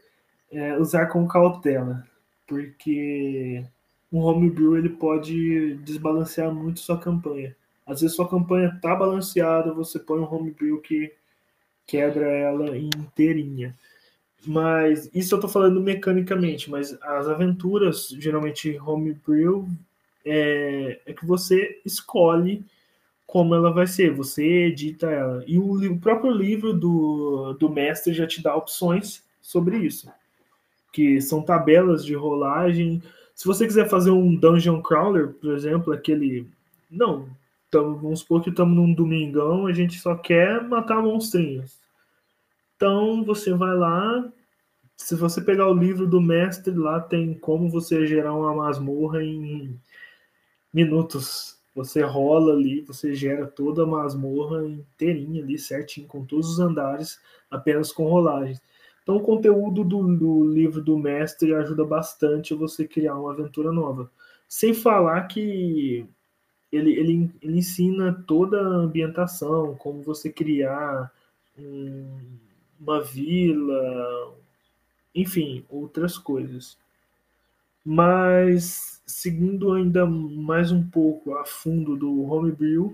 é 0.52 0.76
usar 0.76 1.06
com 1.06 1.28
cautela, 1.28 2.04
porque 2.48 3.64
um 4.12 4.18
homebrew 4.22 4.76
ele 4.76 4.90
pode 4.90 5.76
desbalancear 5.84 6.52
muito 6.52 6.80
sua 6.80 6.98
campanha. 6.98 7.56
Às 7.86 8.02
vezes 8.02 8.16
sua 8.16 8.28
campanha 8.28 8.74
está 8.76 8.96
balanceada, 8.96 9.72
você 9.72 10.00
põe 10.00 10.18
um 10.18 10.34
homebrew 10.34 10.82
que 10.82 11.14
quebra 11.86 12.26
ela 12.26 12.76
inteirinha. 12.76 13.78
Mas 14.48 15.08
isso 15.14 15.36
eu 15.36 15.40
tô 15.40 15.48
falando 15.48 15.80
mecanicamente, 15.80 16.72
mas 16.72 16.98
as 17.04 17.28
aventuras, 17.28 18.08
geralmente 18.18 18.80
homebrew, 18.80 19.70
é, 20.26 21.02
é 21.06 21.14
que 21.14 21.24
você 21.24 21.80
escolhe 21.86 22.66
como 23.28 23.54
ela 23.54 23.72
vai 23.72 23.86
ser, 23.86 24.12
você 24.14 24.44
edita 24.68 25.08
ela. 25.08 25.44
E 25.46 25.60
o, 25.60 25.74
o 25.92 26.00
próprio 26.00 26.32
livro 26.32 26.74
do, 26.74 27.54
do 27.60 27.70
mestre 27.70 28.14
já 28.14 28.26
te 28.26 28.42
dá 28.42 28.56
opções 28.56 29.24
sobre 29.42 29.78
isso, 29.78 30.10
que 30.92 31.22
são 31.22 31.44
tabelas 31.44 32.04
de 32.04 32.16
rolagem. 32.16 33.04
Se 33.36 33.46
você 33.46 33.68
quiser 33.68 33.88
fazer 33.88 34.12
um 34.12 34.34
dungeon 34.34 34.82
crawler, 34.82 35.34
por 35.34 35.54
exemplo, 35.54 35.94
aquele. 35.94 36.48
Não, 36.90 37.28
Tamo, 37.70 37.98
vamos 37.98 38.22
supor 38.22 38.42
que 38.42 38.50
estamos 38.50 38.76
num 38.76 38.94
domingão, 38.94 39.68
a 39.68 39.74
gente 39.74 40.00
só 40.00 40.16
quer 40.16 40.64
matar 40.64 41.02
monstrinhos. 41.02 41.78
Então 42.76 43.24
você 43.26 43.54
vai 43.54 43.76
lá, 43.76 44.32
se 44.96 45.16
você 45.16 45.42
pegar 45.42 45.68
o 45.68 45.74
livro 45.74 46.08
do 46.08 46.22
mestre, 46.22 46.74
lá 46.74 47.00
tem 47.00 47.34
como 47.34 47.70
você 47.70 48.08
gerar 48.08 48.34
uma 48.34 48.56
masmorra 48.56 49.22
em 49.22 49.78
minutos. 50.74 51.57
Você 51.78 52.02
rola 52.02 52.54
ali, 52.54 52.82
você 52.82 53.14
gera 53.14 53.46
toda 53.46 53.84
a 53.84 53.86
masmorra 53.86 54.66
inteirinha 54.66 55.44
ali, 55.44 55.60
certinho, 55.60 56.08
com 56.08 56.26
todos 56.26 56.50
os 56.50 56.60
andares, 56.60 57.22
apenas 57.52 57.92
com 57.92 58.10
rolagens. 58.10 58.60
Então 59.04 59.18
o 59.18 59.22
conteúdo 59.22 59.84
do, 59.84 60.18
do 60.18 60.44
livro 60.44 60.82
do 60.82 60.98
mestre 60.98 61.54
ajuda 61.54 61.86
bastante 61.86 62.56
você 62.56 62.88
criar 62.88 63.16
uma 63.16 63.32
aventura 63.32 63.72
nova. 63.72 64.10
Sem 64.50 64.74
falar 64.74 65.28
que 65.28 66.04
ele, 66.72 66.94
ele, 66.94 67.32
ele 67.44 67.60
ensina 67.60 68.24
toda 68.26 68.60
a 68.60 68.78
ambientação, 68.78 69.76
como 69.76 70.02
você 70.02 70.32
criar 70.32 71.14
um, 71.56 72.08
uma 72.80 73.04
vila, 73.04 74.34
enfim, 75.14 75.64
outras 75.70 76.18
coisas. 76.18 76.76
Mas, 77.86 78.97
seguindo 79.08 79.72
ainda 79.72 80.06
mais 80.06 80.72
um 80.72 80.88
pouco 80.88 81.34
a 81.36 81.46
fundo 81.46 81.96
do 81.96 82.24
homebrew, 82.24 82.94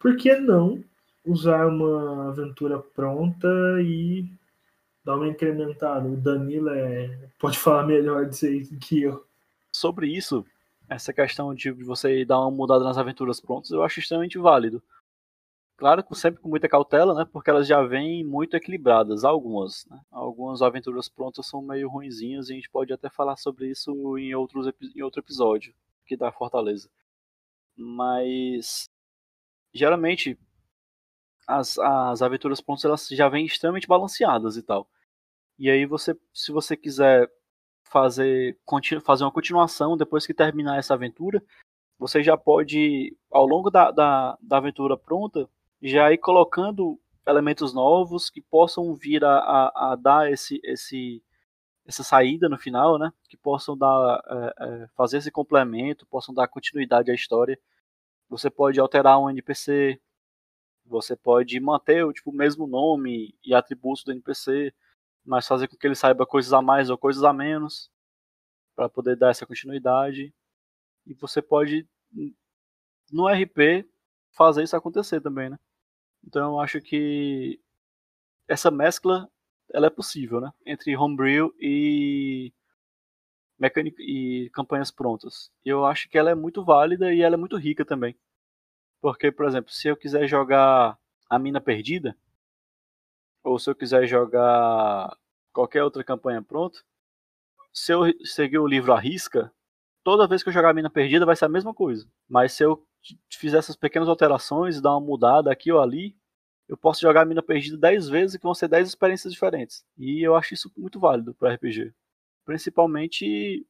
por 0.00 0.16
que 0.16 0.34
não 0.34 0.82
usar 1.24 1.66
uma 1.66 2.28
aventura 2.28 2.78
pronta 2.78 3.48
e 3.80 4.28
dar 5.04 5.16
uma 5.16 5.28
incrementada? 5.28 6.06
O 6.08 6.16
Danilo 6.16 6.68
é, 6.70 7.28
pode 7.38 7.58
falar 7.58 7.86
melhor 7.86 8.26
disso 8.26 8.46
aí 8.46 8.66
que 8.66 9.02
eu. 9.02 9.24
Sobre 9.72 10.08
isso, 10.08 10.44
essa 10.88 11.12
questão 11.12 11.54
de 11.54 11.70
você 11.70 12.24
dar 12.24 12.40
uma 12.40 12.50
mudada 12.50 12.84
nas 12.84 12.98
aventuras 12.98 13.40
prontas, 13.40 13.70
eu 13.70 13.82
acho 13.82 14.00
extremamente 14.00 14.36
válido. 14.36 14.82
Claro 15.76 16.04
sempre 16.14 16.40
com 16.40 16.48
muita 16.48 16.68
cautela, 16.68 17.14
né? 17.14 17.28
Porque 17.32 17.50
elas 17.50 17.66
já 17.66 17.82
vêm 17.82 18.24
muito 18.24 18.56
equilibradas, 18.56 19.24
algumas. 19.24 19.84
Né? 19.86 20.00
Algumas 20.10 20.62
aventuras 20.62 21.08
prontas 21.08 21.46
são 21.46 21.60
meio 21.60 21.88
ruinzinhas 21.88 22.48
e 22.48 22.52
a 22.52 22.56
gente 22.56 22.70
pode 22.70 22.92
até 22.92 23.10
falar 23.10 23.36
sobre 23.36 23.70
isso 23.70 24.16
em, 24.16 24.34
outros, 24.34 24.72
em 24.94 25.02
outro 25.02 25.20
episódio 25.20 25.74
que 26.06 26.16
da 26.16 26.30
Fortaleza. 26.30 26.88
Mas 27.76 28.88
geralmente 29.72 30.38
as, 31.46 31.78
as 31.78 32.22
aventuras 32.22 32.60
prontas 32.60 32.84
elas 32.84 33.08
já 33.08 33.28
vêm 33.28 33.46
extremamente 33.46 33.88
balanceadas 33.88 34.56
e 34.56 34.62
tal. 34.62 34.88
E 35.58 35.70
aí 35.70 35.86
você, 35.86 36.16
se 36.32 36.52
você 36.52 36.76
quiser 36.76 37.30
fazer, 37.84 38.58
fazer 39.04 39.24
uma 39.24 39.32
continuação 39.32 39.96
depois 39.96 40.26
que 40.26 40.34
terminar 40.34 40.78
essa 40.78 40.94
aventura, 40.94 41.42
você 41.98 42.22
já 42.22 42.36
pode, 42.36 43.16
ao 43.30 43.46
longo 43.46 43.70
da, 43.70 43.90
da, 43.90 44.38
da 44.40 44.56
aventura 44.58 44.96
pronta, 44.96 45.48
já 45.82 46.12
ir 46.12 46.18
colocando 46.18 47.00
elementos 47.26 47.72
novos 47.72 48.30
que 48.30 48.40
possam 48.40 48.94
vir 48.94 49.24
a, 49.24 49.38
a, 49.38 49.92
a 49.92 49.96
dar 49.96 50.30
esse, 50.30 50.60
esse, 50.64 51.22
essa 51.86 52.02
saída 52.02 52.48
no 52.48 52.58
final, 52.58 52.98
né? 52.98 53.12
Que 53.28 53.36
possam 53.36 53.76
dar, 53.76 54.22
é, 54.26 54.64
é, 54.64 54.88
fazer 54.94 55.18
esse 55.18 55.30
complemento, 55.30 56.06
possam 56.06 56.34
dar 56.34 56.48
continuidade 56.48 57.10
à 57.10 57.14
história. 57.14 57.58
Você 58.28 58.50
pode 58.50 58.80
alterar 58.80 59.18
um 59.18 59.30
NPC, 59.30 60.00
você 60.86 61.16
pode 61.16 61.58
manter 61.60 62.04
o 62.04 62.12
tipo, 62.12 62.32
mesmo 62.32 62.66
nome 62.66 63.34
e 63.44 63.54
atributos 63.54 64.04
do 64.04 64.12
NPC, 64.12 64.72
mas 65.24 65.46
fazer 65.46 65.68
com 65.68 65.76
que 65.76 65.86
ele 65.86 65.94
saiba 65.94 66.26
coisas 66.26 66.52
a 66.52 66.60
mais 66.60 66.90
ou 66.90 66.98
coisas 66.98 67.24
a 67.24 67.32
menos 67.32 67.90
para 68.76 68.88
poder 68.88 69.16
dar 69.16 69.30
essa 69.30 69.46
continuidade. 69.46 70.34
E 71.06 71.14
você 71.14 71.40
pode 71.40 71.88
no 73.10 73.28
RP 73.28 73.86
fazer 74.34 74.62
isso 74.62 74.76
acontecer 74.76 75.20
também, 75.20 75.48
né? 75.48 75.58
Então 76.26 76.52
eu 76.54 76.60
acho 76.60 76.80
que 76.80 77.60
essa 78.48 78.70
mescla 78.70 79.28
ela 79.72 79.86
é 79.86 79.90
possível, 79.90 80.40
né? 80.40 80.52
Entre 80.66 80.96
homebrew 80.96 81.54
e 81.60 82.52
mecânica 83.58 84.02
e 84.02 84.50
campanhas 84.52 84.90
prontas. 84.90 85.50
Eu 85.64 85.86
acho 85.86 86.08
que 86.08 86.18
ela 86.18 86.30
é 86.30 86.34
muito 86.34 86.64
válida 86.64 87.12
e 87.12 87.22
ela 87.22 87.34
é 87.34 87.38
muito 87.38 87.56
rica 87.56 87.84
também. 87.84 88.16
Porque, 89.00 89.30
por 89.32 89.46
exemplo, 89.46 89.70
se 89.72 89.88
eu 89.88 89.96
quiser 89.96 90.26
jogar 90.26 90.98
a 91.28 91.38
mina 91.38 91.60
perdida, 91.60 92.16
ou 93.42 93.58
se 93.58 93.70
eu 93.70 93.74
quiser 93.74 94.06
jogar 94.06 95.16
qualquer 95.52 95.84
outra 95.84 96.02
campanha 96.02 96.42
pronta, 96.42 96.80
se 97.72 97.92
eu 97.92 98.02
seguir 98.24 98.58
o 98.58 98.66
livro 98.66 98.92
à 98.92 98.98
risca, 98.98 99.52
toda 100.04 100.28
vez 100.28 100.42
que 100.42 100.50
eu 100.50 100.52
jogar 100.52 100.70
a 100.70 100.74
mina 100.74 100.90
perdida 100.90 101.26
vai 101.26 101.34
ser 101.34 101.46
a 101.46 101.48
mesma 101.48 101.74
coisa. 101.74 102.06
Mas 102.28 102.52
se 102.52 102.62
eu 102.62 102.86
fizer 103.30 103.58
essas 103.58 103.74
pequenas 103.74 104.08
alterações, 104.08 104.80
dar 104.80 104.92
uma 104.92 105.00
mudada 105.00 105.50
aqui 105.50 105.72
ou 105.72 105.80
ali, 105.80 106.16
eu 106.68 106.76
posso 106.76 107.00
jogar 107.00 107.22
a 107.22 107.24
mina 107.24 107.42
perdida 107.42 107.76
10 107.76 108.08
vezes 108.08 108.36
que 108.36 108.42
vão 108.42 108.54
ser 108.54 108.68
10 108.68 108.88
experiências 108.88 109.32
diferentes. 109.32 109.84
E 109.98 110.22
eu 110.22 110.36
acho 110.36 110.54
isso 110.54 110.70
muito 110.76 111.00
válido 111.00 111.34
para 111.34 111.54
RPG. 111.54 111.92
Principalmente 112.44 113.66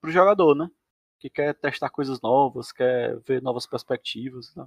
pro 0.00 0.10
jogador, 0.10 0.54
né? 0.54 0.70
Que 1.18 1.28
quer 1.30 1.54
testar 1.54 1.90
coisas 1.90 2.20
novas, 2.20 2.72
quer 2.72 3.18
ver 3.20 3.42
novas 3.42 3.66
perspectivas. 3.66 4.54
Né? 4.54 4.66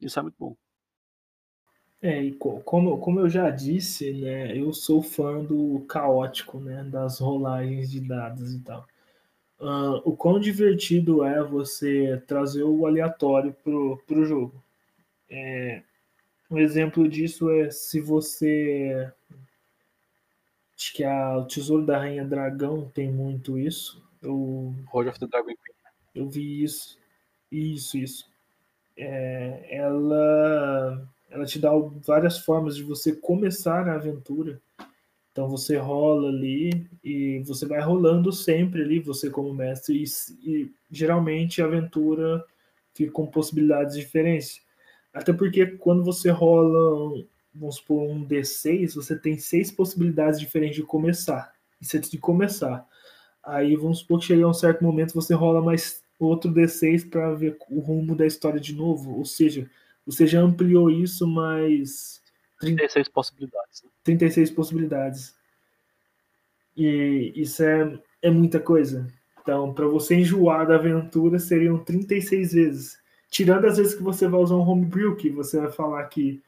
Isso 0.00 0.18
é 0.18 0.22
muito 0.22 0.36
bom. 0.38 0.56
É, 2.00 2.22
e 2.22 2.32
como, 2.32 2.98
como 2.98 3.20
eu 3.20 3.28
já 3.28 3.50
disse, 3.50 4.12
né, 4.12 4.56
eu 4.56 4.72
sou 4.72 5.02
fã 5.02 5.42
do 5.42 5.84
caótico, 5.88 6.60
né, 6.60 6.84
das 6.84 7.18
rolagens 7.18 7.90
de 7.90 8.00
dados 8.00 8.54
e 8.54 8.60
tal. 8.60 8.86
Uh, 9.60 10.00
o 10.04 10.16
quão 10.16 10.38
divertido 10.38 11.24
é 11.24 11.42
você 11.42 12.22
trazer 12.26 12.62
o 12.62 12.86
aleatório 12.86 13.52
pro, 13.64 13.96
pro 14.06 14.24
jogo. 14.24 14.62
É, 15.28 15.82
um 16.50 16.58
exemplo 16.58 17.08
disso 17.08 17.50
é 17.50 17.70
se 17.70 18.00
você. 18.00 19.10
Acho 20.76 20.92
que 20.94 21.02
a, 21.02 21.38
o 21.38 21.46
Tesouro 21.46 21.84
da 21.84 21.98
Rainha 21.98 22.24
Dragão 22.24 22.88
tem 22.94 23.10
muito 23.10 23.58
isso. 23.58 24.02
Eu, 24.22 24.74
Road 24.86 25.08
of 25.08 25.18
the 25.18 25.26
Dragon 25.26 25.46
Queen. 25.46 25.76
Eu 26.14 26.28
vi 26.28 26.62
isso. 26.62 26.96
Isso, 27.50 27.98
isso. 27.98 28.30
É, 28.96 29.66
ela 29.70 31.08
ela 31.30 31.44
te 31.44 31.58
dá 31.58 31.70
várias 32.06 32.38
formas 32.38 32.76
de 32.76 32.82
você 32.82 33.14
começar 33.14 33.88
a 33.88 33.94
aventura. 33.94 34.60
Então 35.38 35.48
você 35.48 35.76
rola 35.76 36.30
ali 36.30 36.90
e 37.04 37.40
você 37.46 37.64
vai 37.64 37.80
rolando 37.80 38.32
sempre 38.32 38.82
ali, 38.82 38.98
você 38.98 39.30
como 39.30 39.54
mestre, 39.54 40.02
e, 40.02 40.04
e 40.44 40.72
geralmente 40.90 41.62
a 41.62 41.64
aventura 41.64 42.44
fica 42.92 43.12
com 43.12 43.24
possibilidades 43.24 43.96
diferentes. 43.96 44.60
Até 45.14 45.32
porque 45.32 45.64
quando 45.64 46.02
você 46.02 46.28
rola, 46.28 47.24
vamos 47.54 47.76
supor, 47.76 48.10
um 48.10 48.26
D6, 48.26 48.96
você 48.96 49.16
tem 49.16 49.38
seis 49.38 49.70
possibilidades 49.70 50.40
diferentes 50.40 50.74
de 50.74 50.82
começar. 50.82 51.54
Isso 51.80 51.96
é 51.96 52.00
de 52.00 52.18
começar. 52.18 52.84
Aí 53.40 53.76
vamos 53.76 54.00
supor 54.00 54.18
que 54.18 54.26
chega 54.26 54.44
a 54.44 54.48
um 54.48 54.52
certo 54.52 54.82
momento 54.82 55.14
você 55.14 55.34
rola 55.34 55.62
mais 55.62 56.02
outro 56.18 56.52
D6 56.52 57.08
para 57.08 57.32
ver 57.34 57.56
o 57.70 57.78
rumo 57.78 58.16
da 58.16 58.26
história 58.26 58.58
de 58.58 58.74
novo. 58.74 59.16
Ou 59.16 59.24
seja, 59.24 59.70
você 60.04 60.26
já 60.26 60.40
ampliou 60.40 60.90
isso 60.90 61.28
mais 61.28 62.17
36 62.58 63.08
possibilidades. 63.08 63.84
36 64.04 64.50
possibilidades. 64.50 65.34
E 66.76 67.32
isso 67.34 67.62
é, 67.62 67.98
é 68.22 68.30
muita 68.30 68.60
coisa. 68.60 69.06
Então, 69.40 69.72
para 69.72 69.86
você 69.86 70.14
enjoar 70.14 70.66
da 70.66 70.74
aventura, 70.74 71.38
seriam 71.38 71.78
36 71.78 72.52
vezes. 72.52 72.98
Tirando 73.30 73.66
as 73.66 73.76
vezes 73.78 73.94
que 73.94 74.02
você 74.02 74.28
vai 74.28 74.40
usar 74.40 74.56
um 74.56 74.68
homebrew, 74.68 75.16
que 75.16 75.30
você 75.30 75.58
vai 75.60 75.70
falar 75.70 76.04
que 76.04 76.42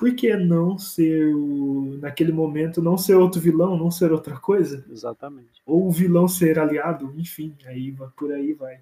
por 0.00 0.14
que 0.14 0.34
não 0.34 0.78
ser 0.78 1.34
o, 1.34 1.98
naquele 2.00 2.32
momento 2.32 2.80
não 2.80 2.96
ser 2.96 3.16
outro 3.16 3.38
vilão, 3.38 3.76
não 3.76 3.90
ser 3.90 4.10
outra 4.10 4.38
coisa? 4.38 4.82
Exatamente. 4.90 5.60
Ou 5.66 5.88
o 5.88 5.92
vilão 5.92 6.26
ser 6.26 6.58
aliado, 6.58 7.12
enfim, 7.18 7.54
aí 7.66 7.94
por 8.16 8.32
aí 8.32 8.54
vai. 8.54 8.80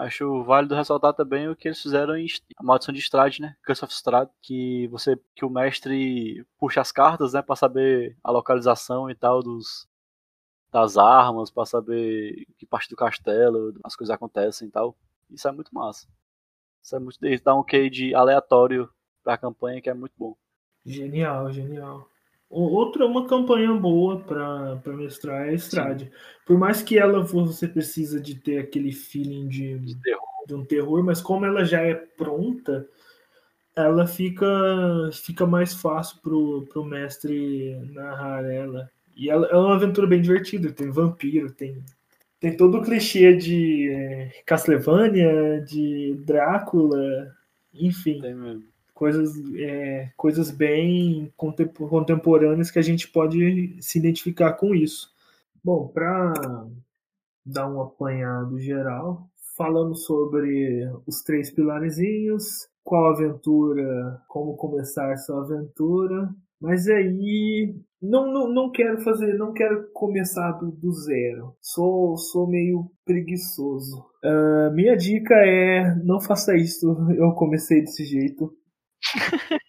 Acho 0.00 0.44
válido 0.44 0.76
ressaltar 0.76 1.12
também 1.12 1.48
o 1.48 1.56
que 1.56 1.66
eles 1.66 1.82
fizeram 1.82 2.16
em 2.16 2.26
a 2.56 2.62
Maldição 2.62 2.94
de 2.94 3.00
Strade, 3.00 3.42
né? 3.42 3.56
Curse 3.66 3.84
of 3.84 3.92
Strade, 3.92 4.30
que 4.40 4.86
você 4.88 5.18
que 5.34 5.44
o 5.44 5.50
mestre 5.50 6.46
puxa 6.56 6.80
as 6.80 6.92
cartas, 6.92 7.32
né, 7.32 7.42
para 7.42 7.56
saber 7.56 8.16
a 8.22 8.30
localização 8.30 9.10
e 9.10 9.14
tal 9.14 9.42
dos 9.42 9.88
das 10.70 10.96
armas, 10.96 11.50
para 11.50 11.64
saber 11.64 12.46
que 12.58 12.66
parte 12.66 12.88
do 12.88 12.96
castelo 12.96 13.74
as 13.82 13.96
coisas 13.96 14.14
acontecem 14.14 14.68
e 14.68 14.70
tal. 14.70 14.96
Isso 15.30 15.48
é 15.48 15.52
muito 15.52 15.74
massa. 15.74 16.06
Isso 16.80 16.94
é 16.94 17.00
muito 17.00 17.18
dá 17.42 17.56
um 17.56 17.64
quê 17.64 17.90
de 17.90 18.14
aleatório 18.14 18.88
para 19.24 19.34
a 19.34 19.38
campanha 19.38 19.80
que 19.80 19.90
é 19.90 19.94
muito 19.94 20.14
bom. 20.16 20.36
Genial, 20.86 21.50
genial. 21.50 22.08
Outra, 22.50 23.04
uma 23.04 23.26
campanha 23.26 23.74
boa 23.74 24.20
para 24.20 24.80
mestrar 24.96 25.46
é 25.46 25.50
a 25.50 25.54
Estrade. 25.54 26.04
Sim. 26.06 26.10
Por 26.46 26.58
mais 26.58 26.80
que 26.80 26.98
ela 26.98 27.20
você 27.20 27.68
precisa 27.68 28.18
de 28.18 28.36
ter 28.36 28.58
aquele 28.58 28.90
feeling 28.90 29.48
de, 29.48 29.78
de, 29.78 29.94
de, 30.46 30.54
um 30.54 30.64
terror, 30.64 31.04
mas 31.04 31.20
como 31.20 31.44
ela 31.44 31.62
já 31.62 31.82
é 31.82 31.94
pronta, 31.94 32.88
ela 33.76 34.06
fica, 34.06 34.46
fica 35.12 35.46
mais 35.46 35.74
fácil 35.74 36.20
pro, 36.22 36.66
pro 36.72 36.84
mestre 36.84 37.78
narrar 37.92 38.44
ela. 38.44 38.90
E 39.14 39.28
ela 39.28 39.46
é 39.48 39.56
uma 39.56 39.74
aventura 39.74 40.06
bem 40.06 40.22
divertida, 40.22 40.72
tem 40.72 40.90
vampiro, 40.90 41.52
tem, 41.52 41.84
tem 42.40 42.56
todo 42.56 42.78
o 42.78 42.82
clichê 42.82 43.36
de 43.36 43.90
é, 43.90 44.42
Castlevania, 44.46 45.60
de 45.66 46.14
Drácula, 46.24 47.30
enfim. 47.74 48.22
Tem 48.22 48.34
mesmo 48.34 48.77
coisas, 48.98 49.32
é, 49.54 50.10
coisas 50.16 50.50
bem 50.50 51.32
contemporâneas 51.36 52.68
que 52.68 52.80
a 52.80 52.82
gente 52.82 53.06
pode 53.06 53.76
se 53.80 53.96
identificar 53.96 54.54
com 54.54 54.74
isso. 54.74 55.14
Bom, 55.62 55.86
para 55.86 56.32
dar 57.46 57.68
um 57.68 57.80
apanhado 57.80 58.58
geral, 58.58 59.30
falamos 59.56 60.04
sobre 60.04 60.84
os 61.06 61.22
três 61.22 61.48
pilarzinhos, 61.48 62.68
qual 62.82 63.12
aventura, 63.12 64.20
como 64.26 64.56
começar 64.56 65.16
sua 65.16 65.42
aventura, 65.44 66.34
mas 66.60 66.88
aí 66.88 67.76
não, 68.02 68.32
não, 68.32 68.52
não 68.52 68.72
quero 68.72 69.00
fazer, 69.02 69.34
não 69.34 69.52
quero 69.52 69.88
começar 69.92 70.50
do, 70.52 70.72
do 70.72 70.90
zero. 70.90 71.54
Sou, 71.60 72.16
sou 72.16 72.48
meio 72.48 72.90
preguiçoso. 73.04 74.04
Uh, 74.24 74.74
minha 74.74 74.96
dica 74.96 75.34
é 75.34 75.94
não 76.02 76.20
faça 76.20 76.56
isso. 76.56 76.96
Eu 77.16 77.30
comecei 77.32 77.80
desse 77.80 78.04
jeito. 78.04 78.52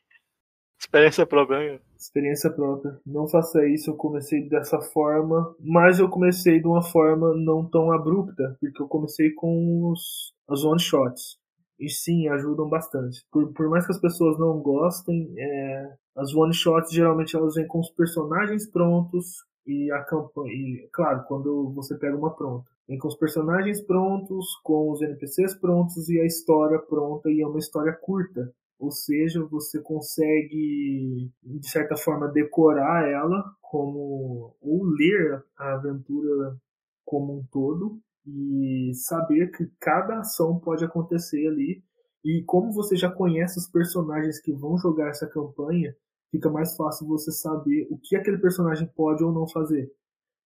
Experiência 0.79 1.25
própria. 1.25 1.59
Né? 1.59 1.79
Experiência 1.97 2.49
própria. 2.49 2.97
Não 3.05 3.27
faça 3.27 3.65
isso, 3.67 3.91
eu 3.91 3.95
comecei 3.95 4.47
dessa 4.47 4.79
forma, 4.79 5.55
mas 5.59 5.99
eu 5.99 6.09
comecei 6.09 6.59
de 6.59 6.67
uma 6.67 6.81
forma 6.81 7.35
não 7.35 7.69
tão 7.69 7.91
abrupta, 7.91 8.57
porque 8.59 8.81
eu 8.81 8.87
comecei 8.87 9.31
com 9.31 9.91
os, 9.91 10.33
one 10.63 10.79
shots. 10.79 11.37
E 11.79 11.89
sim, 11.89 12.27
ajudam 12.29 12.67
bastante. 12.67 13.23
Por, 13.31 13.53
por 13.53 13.69
mais 13.69 13.85
que 13.85 13.91
as 13.91 14.01
pessoas 14.01 14.39
não 14.39 14.59
gostem, 14.59 15.33
é, 15.37 15.93
as 16.15 16.33
one 16.33 16.53
shots 16.53 16.91
geralmente 16.91 17.35
elas 17.35 17.55
vêm 17.55 17.67
com 17.67 17.79
os 17.79 17.91
personagens 17.91 18.65
prontos 18.69 19.45
e 19.67 19.91
a 19.91 20.03
campanha. 20.03 20.51
E, 20.51 20.89
claro, 20.91 21.23
quando 21.27 21.71
você 21.73 21.97
pega 21.97 22.17
uma 22.17 22.35
pronta. 22.35 22.69
Vem 22.87 22.97
com 22.97 23.07
os 23.07 23.17
personagens 23.17 23.81
prontos, 23.81 24.47
com 24.63 24.91
os 24.91 25.01
NPCs 25.01 25.55
prontos 25.59 26.09
e 26.09 26.19
a 26.19 26.25
história 26.25 26.79
pronta, 26.79 27.29
e 27.29 27.41
é 27.41 27.47
uma 27.47 27.59
história 27.59 27.93
curta 27.93 28.51
ou 28.79 28.91
seja, 28.91 29.43
você 29.43 29.81
consegue 29.81 31.29
de 31.43 31.69
certa 31.69 31.97
forma 31.97 32.29
decorar 32.29 33.07
ela 33.09 33.43
como 33.61 34.55
ou 34.61 34.85
ler 34.85 35.43
a 35.57 35.73
aventura 35.73 36.57
como 37.05 37.37
um 37.37 37.43
todo 37.51 37.99
e 38.25 38.91
saber 38.93 39.51
que 39.51 39.69
cada 39.79 40.19
ação 40.19 40.57
pode 40.57 40.85
acontecer 40.85 41.45
ali 41.47 41.83
e 42.23 42.41
como 42.43 42.71
você 42.71 42.95
já 42.95 43.11
conhece 43.11 43.59
os 43.59 43.67
personagens 43.67 44.39
que 44.39 44.53
vão 44.53 44.77
jogar 44.77 45.09
essa 45.09 45.27
campanha, 45.27 45.95
fica 46.31 46.49
mais 46.49 46.75
fácil 46.75 47.05
você 47.07 47.31
saber 47.31 47.85
o 47.89 47.97
que 47.97 48.15
aquele 48.15 48.37
personagem 48.37 48.87
pode 48.95 49.23
ou 49.23 49.31
não 49.31 49.47
fazer. 49.47 49.91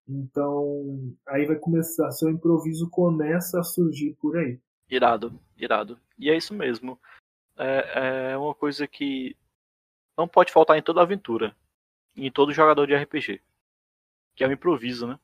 Então, 0.08 1.14
aí 1.26 1.46
vai 1.46 1.56
começar, 1.56 2.10
seu 2.10 2.30
improviso 2.30 2.90
começa 2.90 3.60
a 3.60 3.64
surgir 3.64 4.16
por 4.20 4.36
aí. 4.36 4.60
Irado, 4.90 5.38
irado. 5.56 5.98
E 6.18 6.30
é 6.30 6.36
isso 6.36 6.52
mesmo 6.54 6.98
é, 7.56 8.32
é 8.32 8.36
uma 8.36 8.54
coisa 8.54 8.86
que 8.86 9.36
não 10.16 10.28
pode 10.28 10.52
faltar 10.52 10.78
em 10.78 10.82
toda 10.82 11.02
aventura, 11.02 11.56
em 12.16 12.30
todo 12.30 12.52
jogador 12.52 12.86
de 12.86 12.94
RPG, 12.94 13.42
que 14.34 14.44
é 14.44 14.48
o 14.48 14.52
improviso, 14.52 15.06
né? 15.06 15.18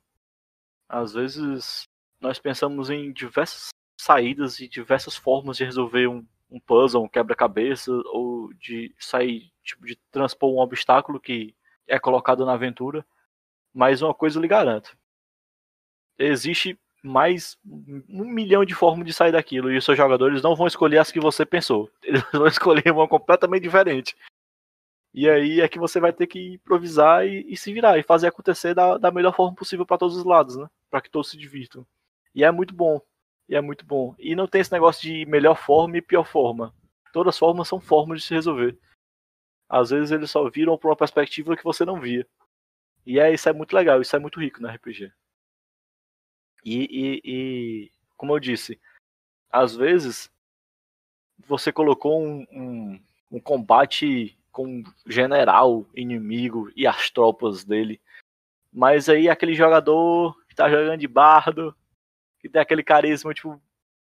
Às 0.88 1.12
vezes 1.12 1.84
nós 2.20 2.38
pensamos 2.38 2.90
em 2.90 3.12
diversas 3.12 3.68
saídas 4.00 4.60
e 4.60 4.68
diversas 4.68 5.16
formas 5.16 5.56
de 5.56 5.64
resolver 5.64 6.08
um, 6.08 6.26
um 6.50 6.58
puzzle, 6.58 7.04
um 7.04 7.08
quebra-cabeça, 7.08 7.92
ou 8.06 8.52
de 8.54 8.94
sair, 8.98 9.52
tipo, 9.62 9.86
de 9.86 9.96
transpor 10.10 10.52
um 10.52 10.58
obstáculo 10.58 11.20
que 11.20 11.54
é 11.86 11.98
colocado 11.98 12.44
na 12.44 12.54
aventura. 12.54 13.06
Mas 13.72 14.02
uma 14.02 14.14
coisa 14.14 14.38
eu 14.38 14.42
lhe 14.42 14.48
garanto: 14.48 14.96
existe 16.18 16.78
mais 17.02 17.58
um 17.64 18.24
milhão 18.24 18.64
de 18.64 18.74
formas 18.74 19.06
de 19.06 19.12
sair 19.12 19.32
daquilo. 19.32 19.70
E 19.70 19.76
os 19.76 19.84
seus 19.84 19.96
jogadores 19.96 20.42
não 20.42 20.54
vão 20.54 20.66
escolher 20.66 20.98
as 20.98 21.10
que 21.10 21.20
você 21.20 21.46
pensou. 21.46 21.90
Eles 22.02 22.22
vão 22.32 22.46
escolher 22.46 22.90
uma 22.92 23.08
completamente 23.08 23.62
diferente. 23.62 24.16
E 25.12 25.28
aí 25.28 25.60
é 25.60 25.68
que 25.68 25.78
você 25.78 25.98
vai 25.98 26.12
ter 26.12 26.26
que 26.26 26.54
improvisar 26.54 27.26
e, 27.26 27.44
e 27.52 27.56
se 27.56 27.72
virar 27.72 27.98
e 27.98 28.02
fazer 28.02 28.28
acontecer 28.28 28.74
da, 28.74 28.96
da 28.96 29.10
melhor 29.10 29.34
forma 29.34 29.54
possível 29.56 29.84
para 29.84 29.98
todos 29.98 30.16
os 30.16 30.24
lados, 30.24 30.56
né? 30.56 30.68
Para 30.88 31.00
que 31.00 31.10
todos 31.10 31.30
se 31.30 31.36
divirtam. 31.36 31.84
E 32.34 32.44
é 32.44 32.50
muito 32.50 32.74
bom. 32.74 33.00
E 33.48 33.56
é 33.56 33.60
muito 33.60 33.84
bom. 33.84 34.14
E 34.18 34.36
não 34.36 34.46
tem 34.46 34.60
esse 34.60 34.72
negócio 34.72 35.02
de 35.02 35.26
melhor 35.26 35.56
forma 35.56 35.96
e 35.96 36.02
pior 36.02 36.24
forma. 36.24 36.72
Todas 37.12 37.34
as 37.34 37.38
formas 37.38 37.66
são 37.66 37.80
formas 37.80 38.20
de 38.20 38.26
se 38.28 38.34
resolver. 38.34 38.78
Às 39.68 39.90
vezes 39.90 40.12
eles 40.12 40.30
só 40.30 40.48
viram 40.48 40.78
por 40.78 40.88
uma 40.88 40.96
perspectiva 40.96 41.56
que 41.56 41.64
você 41.64 41.84
não 41.84 42.00
via. 42.00 42.26
E 43.04 43.18
é, 43.18 43.32
isso 43.32 43.48
é 43.48 43.52
muito 43.52 43.74
legal, 43.74 44.00
isso 44.00 44.14
é 44.14 44.18
muito 44.18 44.40
rico 44.40 44.60
na 44.60 44.72
RPG. 44.72 45.12
E, 46.64 46.78
e, 46.90 47.20
e, 47.24 47.90
como 48.16 48.34
eu 48.34 48.40
disse, 48.40 48.80
às 49.50 49.74
vezes 49.74 50.30
você 51.46 51.72
colocou 51.72 52.22
um, 52.22 52.46
um, 52.52 53.00
um 53.32 53.40
combate 53.40 54.38
com 54.52 54.66
um 54.66 54.84
general 55.06 55.86
inimigo 55.94 56.70
e 56.76 56.86
as 56.86 57.10
tropas 57.10 57.64
dele, 57.64 58.00
mas 58.72 59.08
aí 59.08 59.28
aquele 59.28 59.54
jogador 59.54 60.36
que 60.48 60.54
tá 60.54 60.68
jogando 60.68 61.00
de 61.00 61.08
bardo, 61.08 61.74
que 62.40 62.48
tem 62.48 62.60
aquele 62.60 62.82
carisma 62.82 63.34
tipo 63.34 63.60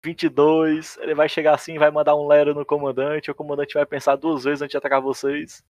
22, 0.03 0.97
ele 0.97 1.15
vai 1.15 1.29
chegar 1.29 1.55
assim, 1.55 1.77
vai 1.77 1.89
mandar 1.89 2.15
um 2.15 2.27
lero 2.27 2.53
no 2.53 2.65
comandante, 2.65 3.31
o 3.31 3.35
comandante 3.35 3.73
vai 3.73 3.85
pensar 3.85 4.15
duas 4.17 4.43
vezes 4.43 4.61
antes 4.61 4.71
de 4.71 4.77
atacar 4.77 5.01
vocês. 5.01 5.63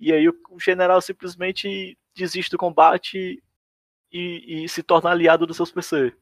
E 0.00 0.12
aí 0.12 0.28
o, 0.28 0.36
o 0.50 0.60
general 0.60 1.00
simplesmente 1.00 1.96
desiste 2.16 2.50
do 2.50 2.58
combate 2.58 3.42
e, 4.14 4.64
e 4.64 4.68
se 4.68 4.80
torna 4.80 5.10
aliado 5.10 5.44
dos 5.44 5.56
seus 5.56 5.72
PC. 5.72 6.14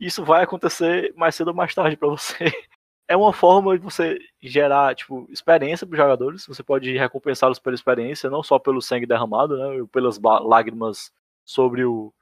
Isso 0.00 0.24
vai 0.24 0.42
acontecer 0.42 1.14
mais 1.16 1.36
cedo 1.36 1.48
ou 1.48 1.54
mais 1.54 1.72
tarde 1.72 1.96
para 1.96 2.08
você. 2.08 2.34
É 3.10 3.16
uma 3.16 3.32
forma 3.32 3.74
de 3.78 3.82
você 3.82 4.18
gerar, 4.38 4.94
tipo, 4.94 5.26
experiência 5.30 5.86
para 5.86 5.94
os 5.94 5.98
jogadores. 5.98 6.46
Você 6.46 6.62
pode 6.62 6.94
recompensá-los 6.94 7.58
pela 7.58 7.74
experiência, 7.74 8.28
não 8.28 8.42
só 8.42 8.58
pelo 8.58 8.82
sangue 8.82 9.06
derramado, 9.06 9.56
né, 9.56 9.82
pelas 9.90 10.18
lágrimas 10.20 11.10
sobre 11.42 11.86
o, 11.86 12.12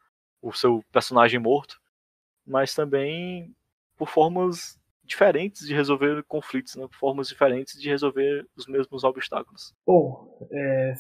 o 0.40 0.52
seu 0.52 0.85
personagem 0.92 1.40
morto, 1.40 1.81
mas 2.46 2.72
também 2.72 3.52
por 3.96 4.09
formas 4.09 4.79
diferentes 5.02 5.66
de 5.66 5.74
resolver 5.74 6.22
conflitos, 6.22 6.76
né? 6.76 6.87
Formas 6.92 7.26
diferentes 7.26 7.81
de 7.81 7.88
resolver 7.88 8.46
os 8.57 8.68
mesmos 8.68 9.02
obstáculos. 9.02 9.74
Bom, 9.85 10.38
é, 10.52 10.94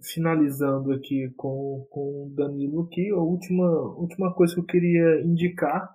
finalizando 0.00 0.92
aqui 0.92 1.32
com, 1.36 1.86
com 1.90 2.26
o 2.26 2.32
Danilo 2.34 2.82
aqui, 2.82 3.10
a 3.10 3.16
última, 3.16 3.66
última 3.96 4.32
coisa 4.34 4.54
que 4.54 4.60
eu 4.60 4.66
queria 4.66 5.22
indicar 5.22 5.88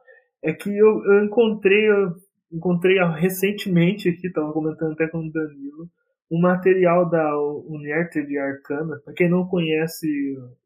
é 0.44 0.54
que 0.54 0.70
eu, 0.70 1.04
eu 1.06 1.26
encontrei, 1.26 1.90
eu 1.90 2.16
encontrei 2.52 2.98
recentemente 3.18 4.10
aqui, 4.10 4.28
estava 4.28 4.52
comentando 4.52 4.94
até 4.94 5.08
com 5.08 5.20
o 5.20 5.32
Danilo, 5.32 5.90
um 6.32 6.40
material 6.40 7.10
da 7.10 7.38
Unerter 7.68 8.26
de 8.26 8.38
Arcana. 8.38 9.00
Para 9.04 9.14
quem 9.14 9.30
não 9.30 9.48
conhece 9.48 10.08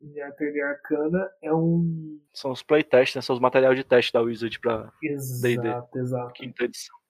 Unerter 0.01 0.51
de 0.51 0.61
Arcana, 0.61 1.29
é 1.41 1.53
um. 1.53 2.19
São 2.33 2.51
os 2.51 2.61
playtests, 2.61 3.15
né? 3.15 3.21
São 3.21 3.35
os 3.35 3.41
materiais 3.41 3.77
de 3.77 3.83
teste 3.83 4.11
da 4.11 4.21
Wizard 4.21 4.59
para 4.59 4.91
Exato, 5.01 5.99
exato. 5.99 6.33
Quinta 6.33 6.65
edição. 6.65 7.02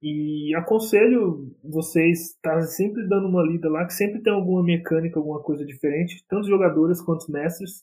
E 0.00 0.54
aconselho 0.54 1.56
vocês 1.62 2.30
estar 2.30 2.62
sempre 2.62 3.08
dando 3.08 3.26
uma 3.26 3.42
lida 3.42 3.68
lá, 3.68 3.84
que 3.84 3.92
sempre 3.92 4.22
tem 4.22 4.32
alguma 4.32 4.62
mecânica, 4.62 5.18
alguma 5.18 5.42
coisa 5.42 5.64
diferente, 5.64 6.24
tanto 6.28 6.46
jogadores 6.46 7.00
quanto 7.00 7.30
mestres, 7.32 7.82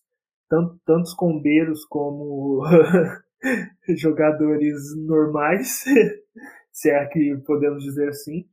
tanto, 0.49 0.79
tantos 0.85 1.13
combeiros 1.13 1.83
como 1.85 2.63
jogadores 3.97 4.95
normais, 5.05 5.83
se 6.71 6.89
é 6.89 7.05
que 7.05 7.35
podemos 7.45 7.83
dizer 7.83 8.07
assim. 8.07 8.45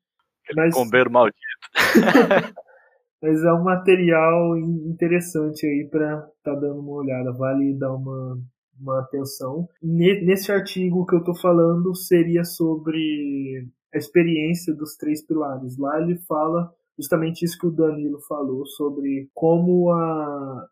Mas... 0.57 0.75
Combeiro 0.75 1.11
maldito. 1.11 1.39
Mas 3.23 3.45
é 3.45 3.53
um 3.53 3.63
material 3.63 4.59
interessante 4.59 5.65
aí 5.65 5.89
para 5.89 6.23
tá 6.43 6.53
dando 6.57 6.81
uma 6.81 6.95
olhada, 6.95 7.33
vale 7.33 7.73
dar 7.79 7.95
uma 7.95 8.37
uma 8.83 9.01
atenção. 9.01 9.69
Nesse 9.83 10.51
artigo 10.51 11.07
que 11.07 11.15
eu 11.15 11.21
estou 11.21 11.35
falando 11.37 11.95
seria 11.95 12.45
sobre 12.45 13.67
a 13.95 13.99
experiência 13.99 14.75
dos 14.75 14.97
três 14.97 15.25
pilares. 15.25 15.79
Lá 15.79 16.01
ele 16.01 16.17
fala 16.27 16.73
justamente 16.99 17.45
isso 17.45 17.59
que 17.59 17.67
o 17.67 17.71
Danilo 17.71 18.21
falou 18.29 18.67
sobre 18.67 19.29
como 19.35 19.91
a 19.93 20.67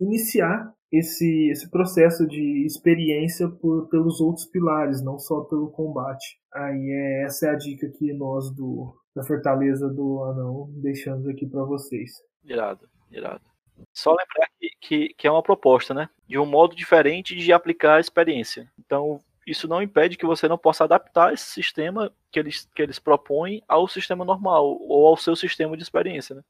iniciar 0.00 0.72
esse, 0.92 1.50
esse 1.50 1.70
processo 1.70 2.26
de 2.26 2.64
experiência 2.64 3.48
por, 3.48 3.88
pelos 3.88 4.20
outros 4.20 4.46
pilares, 4.46 5.02
não 5.02 5.18
só 5.18 5.40
pelo 5.42 5.70
combate. 5.70 6.38
Aí 6.54 6.90
é, 6.90 7.24
essa 7.24 7.46
é 7.46 7.50
a 7.50 7.56
dica 7.56 7.88
que 7.88 8.12
nós 8.12 8.50
do 8.54 8.94
da 9.14 9.24
Fortaleza 9.24 9.88
do 9.88 10.22
Anão 10.24 10.70
deixamos 10.76 11.26
aqui 11.26 11.46
para 11.46 11.64
vocês. 11.64 12.10
Irado, 12.44 12.86
irado. 13.10 13.55
Só 13.92 14.10
lembrar 14.10 14.48
que, 14.58 14.70
que, 14.80 15.14
que, 15.14 15.26
é 15.26 15.30
uma 15.30 15.42
proposta, 15.42 15.94
né? 15.94 16.08
De 16.26 16.38
um 16.38 16.46
modo 16.46 16.74
diferente 16.74 17.34
de 17.36 17.52
aplicar 17.52 17.96
a 17.96 18.00
experiência. 18.00 18.70
Então, 18.78 19.20
isso 19.46 19.68
não 19.68 19.82
impede 19.82 20.16
que 20.16 20.26
você 20.26 20.48
não 20.48 20.58
possa 20.58 20.84
adaptar 20.84 21.32
esse 21.32 21.44
sistema 21.44 22.12
que 22.30 22.38
eles, 22.38 22.68
que 22.74 22.82
eles 22.82 22.98
propõem 22.98 23.62
ao 23.68 23.86
sistema 23.86 24.24
normal 24.24 24.76
ou 24.80 25.06
ao 25.06 25.16
seu 25.16 25.36
sistema 25.36 25.76
de 25.76 25.82
experiência, 25.82 26.34
né? 26.34 26.42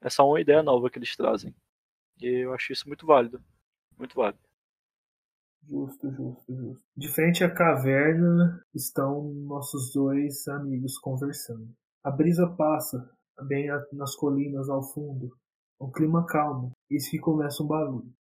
É 0.00 0.22
uma 0.22 0.40
ideia 0.40 0.62
nova 0.62 0.90
que 0.90 0.98
eles 0.98 1.14
trazem. 1.14 1.54
E 2.20 2.26
eu 2.26 2.52
acho 2.52 2.72
isso 2.72 2.88
muito 2.88 3.06
válido. 3.06 3.42
Muito 3.96 4.16
válido. 4.16 4.42
Justo, 5.68 6.10
justo, 6.10 6.54
justo. 6.54 6.84
De 6.96 7.08
frente 7.08 7.44
à 7.44 7.50
caverna 7.50 8.64
estão 8.74 9.22
nossos 9.22 9.92
dois 9.92 10.48
amigos 10.48 10.98
conversando. 10.98 11.68
A 12.02 12.10
brisa 12.10 12.48
passa 12.48 13.08
bem 13.42 13.68
nas 13.92 14.16
colinas 14.16 14.68
ao 14.68 14.82
fundo, 14.82 15.30
um 15.82 15.90
clima 15.90 16.24
calmo. 16.26 16.72
Eis 16.90 17.08
que 17.08 17.18
começa 17.18 17.62
um 17.62 17.66
barulho. 17.66 18.12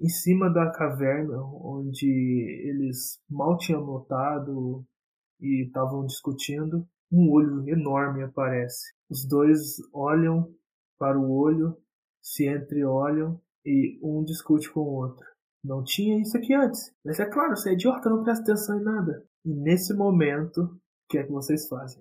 Em 0.00 0.08
cima 0.08 0.50
da 0.50 0.70
caverna, 0.70 1.40
onde 1.42 2.06
eles 2.64 3.20
mal 3.28 3.56
tinham 3.56 3.84
notado 3.84 4.84
e 5.40 5.66
estavam 5.66 6.04
discutindo, 6.06 6.86
um 7.10 7.30
olho 7.30 7.68
enorme 7.68 8.22
aparece. 8.22 8.92
Os 9.10 9.26
dois 9.26 9.76
olham 9.92 10.52
para 10.98 11.18
o 11.18 11.30
olho, 11.30 11.76
se 12.20 12.46
entreolham 12.48 13.40
e 13.64 13.98
um 14.02 14.22
discute 14.24 14.70
com 14.72 14.80
o 14.80 14.94
outro. 14.94 15.24
Não 15.64 15.82
tinha 15.82 16.20
isso 16.20 16.36
aqui 16.36 16.54
antes. 16.54 16.92
Mas 17.04 17.18
é 17.18 17.26
claro, 17.26 17.56
você 17.56 17.70
é 17.70 17.72
idiota, 17.72 18.10
não 18.10 18.22
presta 18.22 18.42
atenção 18.42 18.80
em 18.80 18.84
nada. 18.84 19.24
E 19.44 19.52
nesse 19.52 19.94
momento, 19.94 20.62
o 20.62 20.78
que 21.08 21.18
é 21.18 21.24
que 21.24 21.32
vocês 21.32 21.68
fazem? 21.68 22.00